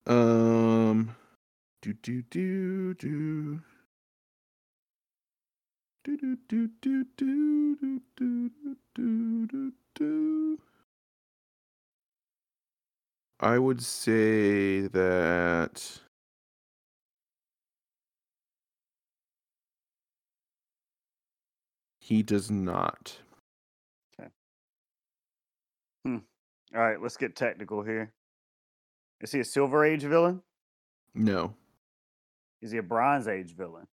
Um 0.05 1.15
do 1.81 1.93
do 1.93 2.21
do 2.23 2.93
do 2.93 3.61
do 6.03 6.17
do 6.17 6.35
do 6.47 6.67
do 6.81 7.05
do 7.17 7.75
do 7.75 7.75
do 8.15 8.49
do 8.95 9.47
do 9.47 9.73
do 9.95 10.59
I 13.39 13.57
would 13.57 13.81
say 13.81 14.81
that 14.81 16.01
he 21.99 22.21
does 22.21 22.51
not. 22.51 23.17
Okay. 24.19 24.29
Hmm. 26.03 26.17
All 26.75 26.81
right, 26.81 27.01
let's 27.01 27.15
get 27.15 27.37
technical 27.37 27.81
here. 27.81 28.11
Is 29.21 29.31
he 29.31 29.39
a 29.39 29.45
Silver 29.45 29.85
Age 29.85 30.03
villain? 30.03 30.41
No. 31.15 31.53
Is 32.61 32.71
he 32.71 32.77
a 32.77 32.83
Bronze 32.83 33.27
Age 33.29 33.55
villain? 33.55 33.87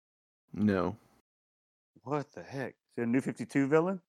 No. 0.54 0.96
What 2.02 2.32
the 2.32 2.42
heck? 2.42 2.70
Is 2.70 2.96
he 2.96 3.02
a 3.02 3.06
New 3.06 3.20
52 3.20 3.66
villain? 3.66 4.00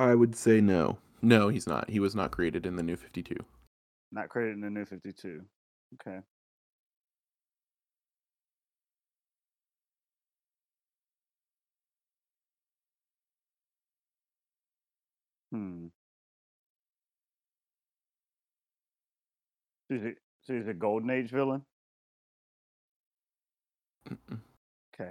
I 0.00 0.14
would 0.14 0.34
say 0.34 0.62
no. 0.62 0.98
No, 1.20 1.50
he's 1.50 1.66
not. 1.66 1.90
He 1.90 2.00
was 2.00 2.14
not 2.14 2.30
created 2.30 2.64
in 2.64 2.76
the 2.76 2.82
new 2.82 2.96
52. 2.96 3.36
Not 4.10 4.30
created 4.30 4.54
in 4.54 4.62
the 4.62 4.70
New 4.70 4.86
52. 4.86 5.42
Okay. 5.94 6.20
Hmm. 15.52 15.88
So 19.88 19.96
he's 19.96 20.04
a, 20.04 20.12
so 20.40 20.54
he's 20.54 20.66
a 20.66 20.74
Golden 20.74 21.10
Age 21.10 21.30
villain? 21.30 21.62
Mm-mm. 24.08 24.40
Okay. 24.94 25.10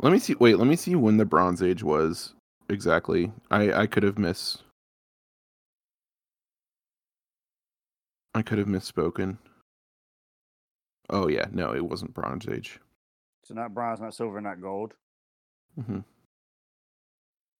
Let 0.00 0.12
me 0.12 0.20
see. 0.20 0.34
Wait, 0.38 0.58
let 0.58 0.68
me 0.68 0.76
see 0.76 0.94
when 0.94 1.16
the 1.16 1.24
Bronze 1.24 1.60
Age 1.60 1.82
was 1.82 2.34
exactly. 2.72 3.32
I 3.50 3.72
I 3.72 3.86
could 3.86 4.02
have 4.02 4.18
miss. 4.18 4.58
I 8.34 8.42
could 8.42 8.58
have 8.58 8.66
misspoken. 8.66 9.38
Oh 11.10 11.28
yeah, 11.28 11.46
no, 11.52 11.74
it 11.74 11.84
wasn't 11.84 12.14
Bronze 12.14 12.48
Age. 12.48 12.80
So 13.44 13.54
not 13.54 13.74
bronze, 13.74 14.00
not 14.00 14.14
silver, 14.14 14.40
not 14.40 14.60
gold. 14.60 14.94
Mm-hmm. 15.78 16.00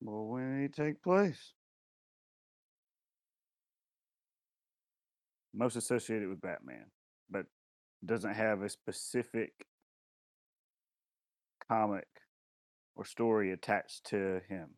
Well, 0.00 0.26
when 0.26 0.60
did 0.60 0.62
he 0.62 0.82
take 0.84 1.02
place? 1.02 1.52
Most 5.54 5.76
associated 5.76 6.28
with 6.28 6.40
Batman, 6.40 6.86
but 7.30 7.46
doesn't 8.04 8.34
have 8.34 8.62
a 8.62 8.68
specific 8.68 9.66
comic 11.68 12.08
or 12.96 13.04
story 13.04 13.52
attached 13.52 14.06
to 14.06 14.40
him. 14.48 14.70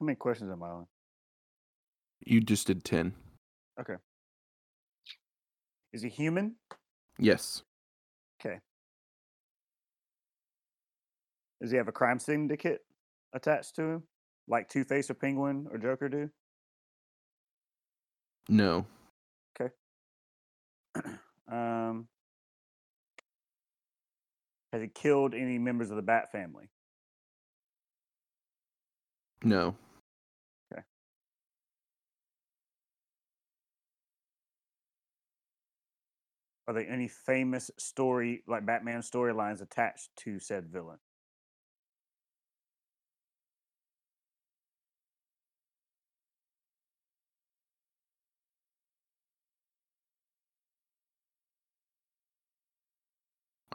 How 0.00 0.04
many 0.06 0.16
questions 0.16 0.50
am 0.50 0.62
I 0.62 0.68
on? 0.68 0.86
You 2.24 2.40
just 2.40 2.66
did 2.66 2.84
ten. 2.84 3.14
Okay. 3.80 3.94
Is 5.92 6.02
he 6.02 6.08
human? 6.08 6.56
Yes. 7.18 7.62
Okay. 8.40 8.58
Does 11.60 11.72
he 11.72 11.76
have 11.76 11.88
a 11.88 11.92
crime 11.92 12.20
syndicate 12.20 12.80
attached 13.32 13.74
to 13.76 13.82
him? 13.82 14.02
Like 14.46 14.68
Two 14.68 14.84
Face 14.84 15.10
or 15.10 15.14
Penguin 15.14 15.66
or 15.70 15.78
Joker 15.78 16.08
do? 16.08 16.30
No. 18.48 18.86
Okay. 19.60 19.72
um, 21.50 22.06
has 24.72 24.80
he 24.80 24.88
killed 24.88 25.34
any 25.34 25.58
members 25.58 25.90
of 25.90 25.96
the 25.96 26.02
Bat 26.02 26.30
family? 26.30 26.70
No. 29.42 29.76
Are 36.68 36.74
there 36.74 36.88
any 36.90 37.08
famous 37.08 37.72
story, 37.78 38.44
like 38.46 38.66
Batman 38.66 39.00
storylines 39.00 39.62
attached 39.62 40.10
to 40.18 40.38
said 40.40 40.66
villain? 40.68 40.98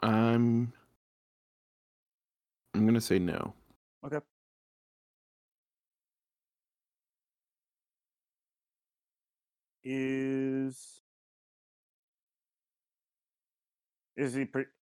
I'm. 0.02 0.72
I'm 2.74 2.86
gonna 2.86 3.00
say 3.00 3.18
no. 3.18 3.54
Okay. 4.04 4.20
Is 9.84 11.03
is 14.16 14.34
he 14.34 14.46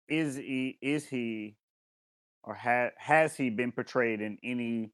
is 0.08 0.36
he 0.36 0.78
is 0.82 1.08
he 1.08 1.56
or 2.43 2.54
ha- 2.54 2.91
has 2.97 3.36
he 3.36 3.49
been 3.49 3.71
portrayed 3.71 4.21
in 4.21 4.38
any 4.43 4.91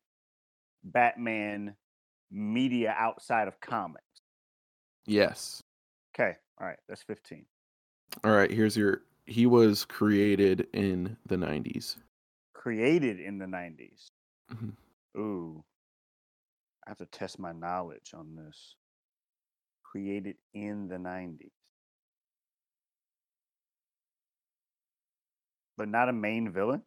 Batman 0.83 1.75
media 2.31 2.95
outside 2.97 3.47
of 3.47 3.59
comics? 3.59 4.05
Yes. 5.05 5.61
Okay, 6.15 6.37
all 6.59 6.67
right, 6.67 6.79
that's 6.87 7.03
fifteen. 7.03 7.45
All 8.23 8.31
right. 8.31 8.51
Here's 8.51 8.75
your. 8.77 9.01
He 9.25 9.45
was 9.45 9.85
created 9.85 10.67
in 10.73 11.15
the 11.27 11.37
90s. 11.37 11.95
Created 12.53 13.19
in 13.19 13.37
the 13.37 13.45
90s. 13.45 14.07
Mhm. 14.51 14.73
Ooh, 15.17 15.63
I 16.85 16.89
have 16.89 16.97
to 16.97 17.05
test 17.05 17.39
my 17.39 17.51
knowledge 17.53 18.11
on 18.13 18.35
this. 18.35 18.75
Created 19.83 20.35
in 20.53 20.87
the 20.87 20.97
90s. 20.97 21.51
but 25.81 25.89
not 25.89 26.09
a 26.09 26.13
main 26.13 26.51
villain? 26.51 26.83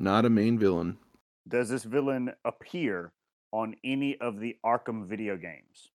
Not 0.00 0.24
a 0.24 0.28
main 0.28 0.58
villain. 0.58 0.98
Does 1.46 1.68
this 1.68 1.84
villain 1.84 2.32
appear 2.44 3.12
on 3.52 3.76
any 3.84 4.16
of 4.20 4.40
the 4.40 4.56
Arkham 4.66 5.06
video 5.06 5.36
games? 5.36 5.90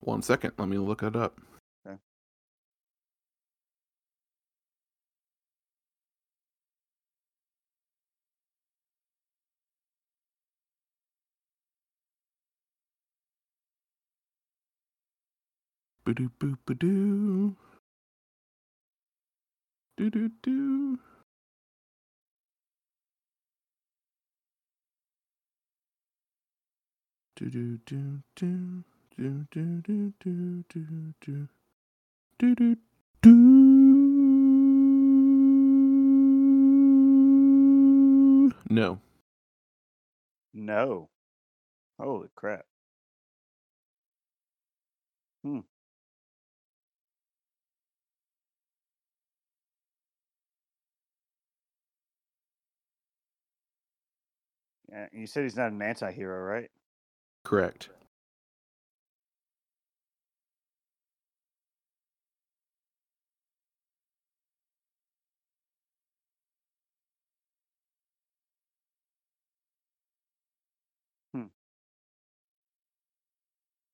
One 0.00 0.22
second. 0.22 0.54
Let 0.56 0.68
me 0.68 0.78
look 0.78 1.02
it 1.02 1.14
up. 1.14 1.38
Okay. 1.86 1.98
Ba-doo-boo-ba-doo. 16.06 17.54
Do 19.94 20.08
do 20.08 20.30
do. 20.42 20.98
Do 27.36 27.50
do 27.50 27.78
do 27.84 28.22
do 28.34 28.84
do 29.16 29.44
do 29.50 29.72
do 29.84 30.12
do 30.18 30.64
do 30.70 31.14
do 31.20 31.48
do 32.38 32.54
do 32.54 32.76
do. 33.20 33.32
No. 38.70 38.98
No. 40.54 41.10
Holy 41.98 42.28
crap. 42.34 42.64
Hmm. 45.44 45.60
Uh, 54.94 55.06
you 55.12 55.26
said 55.26 55.44
he's 55.44 55.56
not 55.56 55.72
an 55.72 55.80
anti-hero, 55.80 56.42
right? 56.42 56.70
Correct. 57.44 57.88
Hmm. 71.32 71.44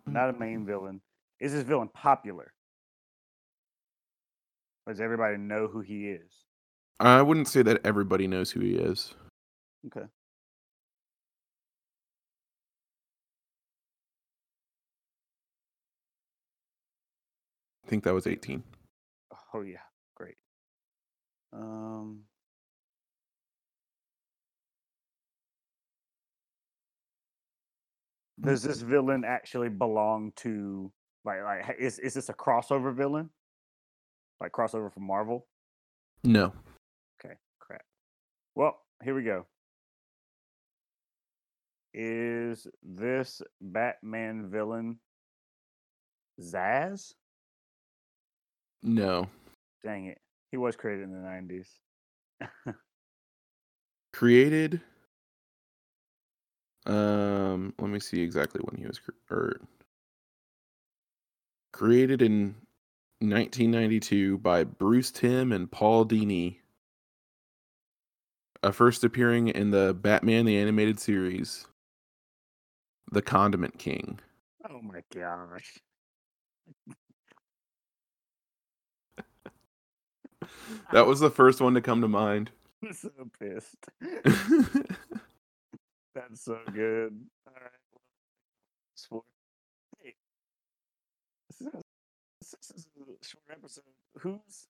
Hmm. 0.05 0.13
Not 0.13 0.31
a 0.31 0.33
main 0.33 0.67
villain. 0.67 1.01
Is 1.39 1.53
this 1.53 1.63
villain 1.63 1.89
popular? 1.95 2.53
Or 4.87 4.93
does 4.93 5.01
everybody 5.01 5.37
know 5.37 5.69
who 5.69 5.81
he 5.81 6.09
is? 6.09 6.33
I 6.99 7.23
wouldn't 7.23 7.47
say 7.47 7.63
that 7.63 7.83
everybody 7.85 8.27
knows 8.27 8.51
who 8.51 8.61
he 8.61 8.73
is. 8.73 9.15
Okay. 9.87 10.07
I 17.89 17.91
think 17.91 18.05
that 18.05 18.13
was 18.13 18.27
18. 18.27 18.63
Oh 19.55 19.63
yeah, 19.63 19.79
great. 20.15 20.35
Um 21.55 22.25
Does 28.39 28.63
this 28.63 28.83
villain 28.83 29.25
actually 29.25 29.71
belong 29.71 30.33
to 30.37 30.93
like 31.25 31.43
like 31.43 31.77
is 31.79 31.99
is 31.99 32.13
this 32.13 32.29
a 32.29 32.35
crossover 32.35 32.95
villain? 32.95 33.31
Like 34.39 34.53
crossover 34.53 34.93
from 34.93 35.07
Marvel? 35.07 35.47
No. 36.25 36.53
Okay, 37.25 37.37
crap. 37.59 37.85
Well, 38.55 38.79
here 39.03 39.15
we 39.15 39.23
go. 39.23 39.47
Is 41.95 42.67
this 42.83 43.41
Batman 43.63 44.51
villain 44.51 44.99
Zsasz? 46.39 47.15
No. 48.83 49.29
Dang 49.83 50.07
it. 50.07 50.19
He 50.51 50.57
was 50.57 50.77
created 50.77 51.05
in 51.05 51.13
the 51.13 51.29
90s. 51.29 52.75
Created. 54.13 54.81
Um, 56.87 57.75
let 57.79 57.91
me 57.91 58.01
see 58.01 58.23
exactly 58.23 58.61
when 58.63 58.81
he 58.81 58.87
was 58.87 58.99
cre- 58.99 59.13
or 59.31 59.61
created 61.73 62.23
in 62.23 62.57
1992 63.21 64.39
by 64.39 64.65
Bruce 64.65 65.11
Timm 65.11 65.53
and 65.53 65.71
Paul 65.71 66.07
Dini. 66.07 66.57
Uh, 68.63 68.73
first 68.73 69.05
appearing 69.05 69.49
in 69.49 69.71
the 69.71 69.95
Batman 69.95 70.47
the 70.47 70.57
Animated 70.57 70.99
Series, 70.99 71.67
The 73.13 73.23
Condiment 73.23 73.79
King. 73.79 74.19
Oh 74.69 74.81
my 74.83 75.03
gosh. 75.15 75.79
That 80.93 81.07
was 81.07 81.21
the 81.21 81.31
first 81.31 81.61
one 81.61 81.75
to 81.75 81.81
come 81.81 82.01
to 82.03 82.09
mind. 82.09 82.51
I'm 82.83 82.93
so 82.93 83.11
pissed. 83.39 83.87
That's 86.15 86.45
so 86.45 86.59
good. 86.73 87.19
All 87.47 87.53
right. 87.55 89.23
Hey, 90.03 90.15
this 92.41 92.55
is, 92.75 92.87
a 92.97 93.25
short 93.25 93.45
episode. 93.51 93.85
Who's 94.19 94.69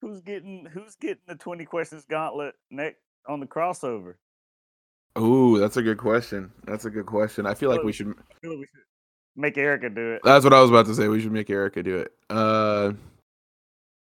who's 0.00 0.20
getting 0.20 0.66
who's 0.72 0.96
getting 0.96 1.22
the 1.26 1.36
twenty 1.36 1.64
questions 1.64 2.04
gauntlet 2.08 2.54
next 2.70 3.00
on 3.28 3.40
the 3.40 3.46
crossover? 3.46 4.14
oh, 5.16 5.58
that's 5.58 5.76
a 5.76 5.82
good 5.82 5.98
question. 5.98 6.52
That's 6.64 6.84
a 6.84 6.90
good 6.90 7.06
question. 7.06 7.46
I 7.46 7.54
feel 7.54 7.70
like 7.70 7.82
we 7.82 7.92
should 7.92 8.08
I 8.08 8.34
feel 8.40 8.50
like 8.50 8.60
we 8.60 8.66
should 8.66 8.84
make 9.36 9.58
Erica 9.58 9.90
do 9.90 10.12
it. 10.12 10.22
That's 10.24 10.44
what 10.44 10.52
I 10.54 10.60
was 10.60 10.70
about 10.70 10.86
to 10.86 10.94
say. 10.94 11.08
We 11.08 11.20
should 11.20 11.32
make 11.32 11.50
Erica 11.50 11.82
do 11.82 11.98
it. 11.98 12.12
Uh, 12.30 12.92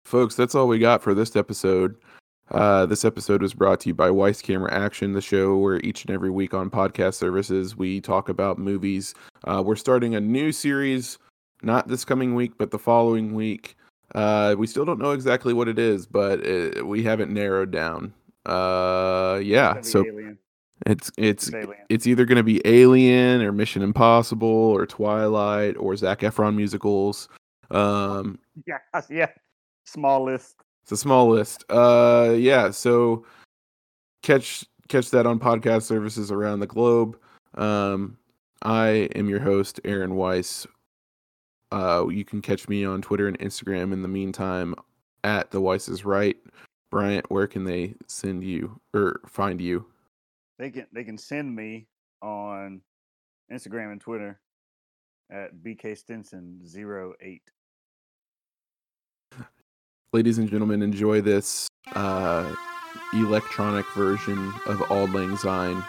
folks, 0.07 0.35
that's 0.35 0.55
all 0.55 0.67
we 0.67 0.79
got 0.79 1.03
for 1.03 1.13
this 1.13 1.35
episode. 1.35 1.95
Uh, 2.51 2.85
this 2.85 3.03
episode 3.03 3.41
was 3.41 3.53
brought 3.53 3.81
to 3.81 3.89
you 3.89 3.93
by 3.93 4.09
Weiss 4.09 4.41
Camera 4.41 4.73
Action, 4.73 5.11
the 5.11 5.21
show 5.21 5.57
where 5.57 5.81
each 5.81 6.05
and 6.05 6.11
every 6.11 6.29
week 6.29 6.53
on 6.53 6.69
podcast 6.69 7.15
services 7.15 7.75
we 7.75 7.99
talk 7.99 8.29
about 8.29 8.57
movies. 8.57 9.13
Uh, 9.43 9.61
we're 9.65 9.75
starting 9.75 10.15
a 10.15 10.21
new 10.21 10.53
series, 10.53 11.17
not 11.61 11.89
this 11.89 12.05
coming 12.05 12.35
week, 12.35 12.53
but 12.57 12.71
the 12.71 12.79
following 12.79 13.33
week. 13.33 13.75
Uh, 14.15 14.55
we 14.57 14.65
still 14.65 14.85
don't 14.85 14.99
know 14.99 15.11
exactly 15.11 15.53
what 15.53 15.67
it 15.67 15.77
is, 15.77 16.05
but 16.05 16.39
it, 16.39 16.87
we 16.87 17.03
haven't 17.03 17.33
narrowed 17.33 17.71
down. 17.71 18.13
Uh, 18.45 19.41
yeah. 19.43 19.81
So 19.81 20.05
Alien. 20.05 20.37
it's 20.85 21.11
it's 21.17 21.49
It's 21.49 21.67
it's 21.89 22.07
either 22.07 22.23
going 22.23 22.37
to 22.37 22.43
be 22.43 22.61
Alien 22.63 23.41
or 23.41 23.51
Mission 23.51 23.81
Impossible 23.81 24.47
or 24.47 24.85
Twilight 24.85 25.75
or 25.77 25.97
Zac 25.97 26.21
Efron 26.21 26.55
musicals. 26.55 27.27
Um, 27.71 28.39
Yeah, 28.65 28.77
yeah. 29.09 29.27
Small 29.87 30.25
list. 30.25 30.57
it's 30.83 30.91
a 30.91 30.97
small 30.97 31.29
list. 31.29 31.63
Uh, 31.69 32.35
yeah. 32.37 32.71
So 32.71 33.25
catch 34.21 34.65
catch 34.89 35.09
that 35.11 35.25
on 35.25 35.39
podcast 35.39 35.83
services 35.83 36.29
around 36.29 36.59
the 36.59 36.67
globe. 36.67 37.17
Um, 37.55 38.17
I 38.63 39.09
am 39.15 39.29
your 39.29 39.39
host, 39.39 39.79
Aaron 39.85 40.15
Weiss. 40.15 40.67
Uh, 41.71 42.07
you 42.09 42.25
can 42.25 42.41
catch 42.41 42.67
me 42.67 42.83
on 42.85 43.01
Twitter 43.01 43.27
and 43.27 43.39
Instagram. 43.39 43.93
In 43.93 44.01
the 44.01 44.07
meantime, 44.07 44.75
at 45.23 45.51
the 45.51 45.61
Weiss 45.61 45.87
is 45.87 46.03
right. 46.03 46.37
Bryant, 46.91 47.29
where 47.31 47.47
can 47.47 47.63
they 47.63 47.95
send 48.07 48.43
you 48.43 48.79
or 48.93 49.21
find 49.25 49.61
you? 49.61 49.85
They 50.59 50.69
can 50.69 50.87
they 50.91 51.05
can 51.05 51.17
send 51.17 51.55
me 51.55 51.87
on 52.21 52.81
Instagram 53.51 53.93
and 53.93 54.01
Twitter 54.01 54.39
at 55.31 55.55
BK 55.55 55.97
Stinson 55.97 56.61
08. 56.65 57.41
Ladies 60.13 60.37
and 60.37 60.49
gentlemen, 60.49 60.81
enjoy 60.81 61.21
this 61.21 61.67
uh, 61.93 62.55
electronic 63.13 63.85
version 63.95 64.53
of 64.65 64.81
Auld 64.91 65.13
Lang 65.13 65.35
Syne 65.37 65.83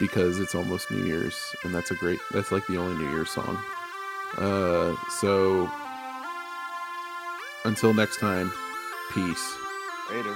because 0.00 0.38
it's 0.38 0.54
almost 0.54 0.90
New 0.90 1.04
Year's, 1.04 1.36
and 1.64 1.74
that's 1.74 1.90
a 1.90 1.94
great. 1.94 2.18
That's 2.32 2.52
like 2.52 2.66
the 2.66 2.76
only 2.76 2.96
New 2.96 3.10
Year's 3.10 3.30
song. 3.30 3.58
Uh, 4.36 4.94
so 5.20 5.70
until 7.64 7.92
next 7.92 8.18
time, 8.18 8.52
peace. 9.12 9.54
Later. 10.10 10.34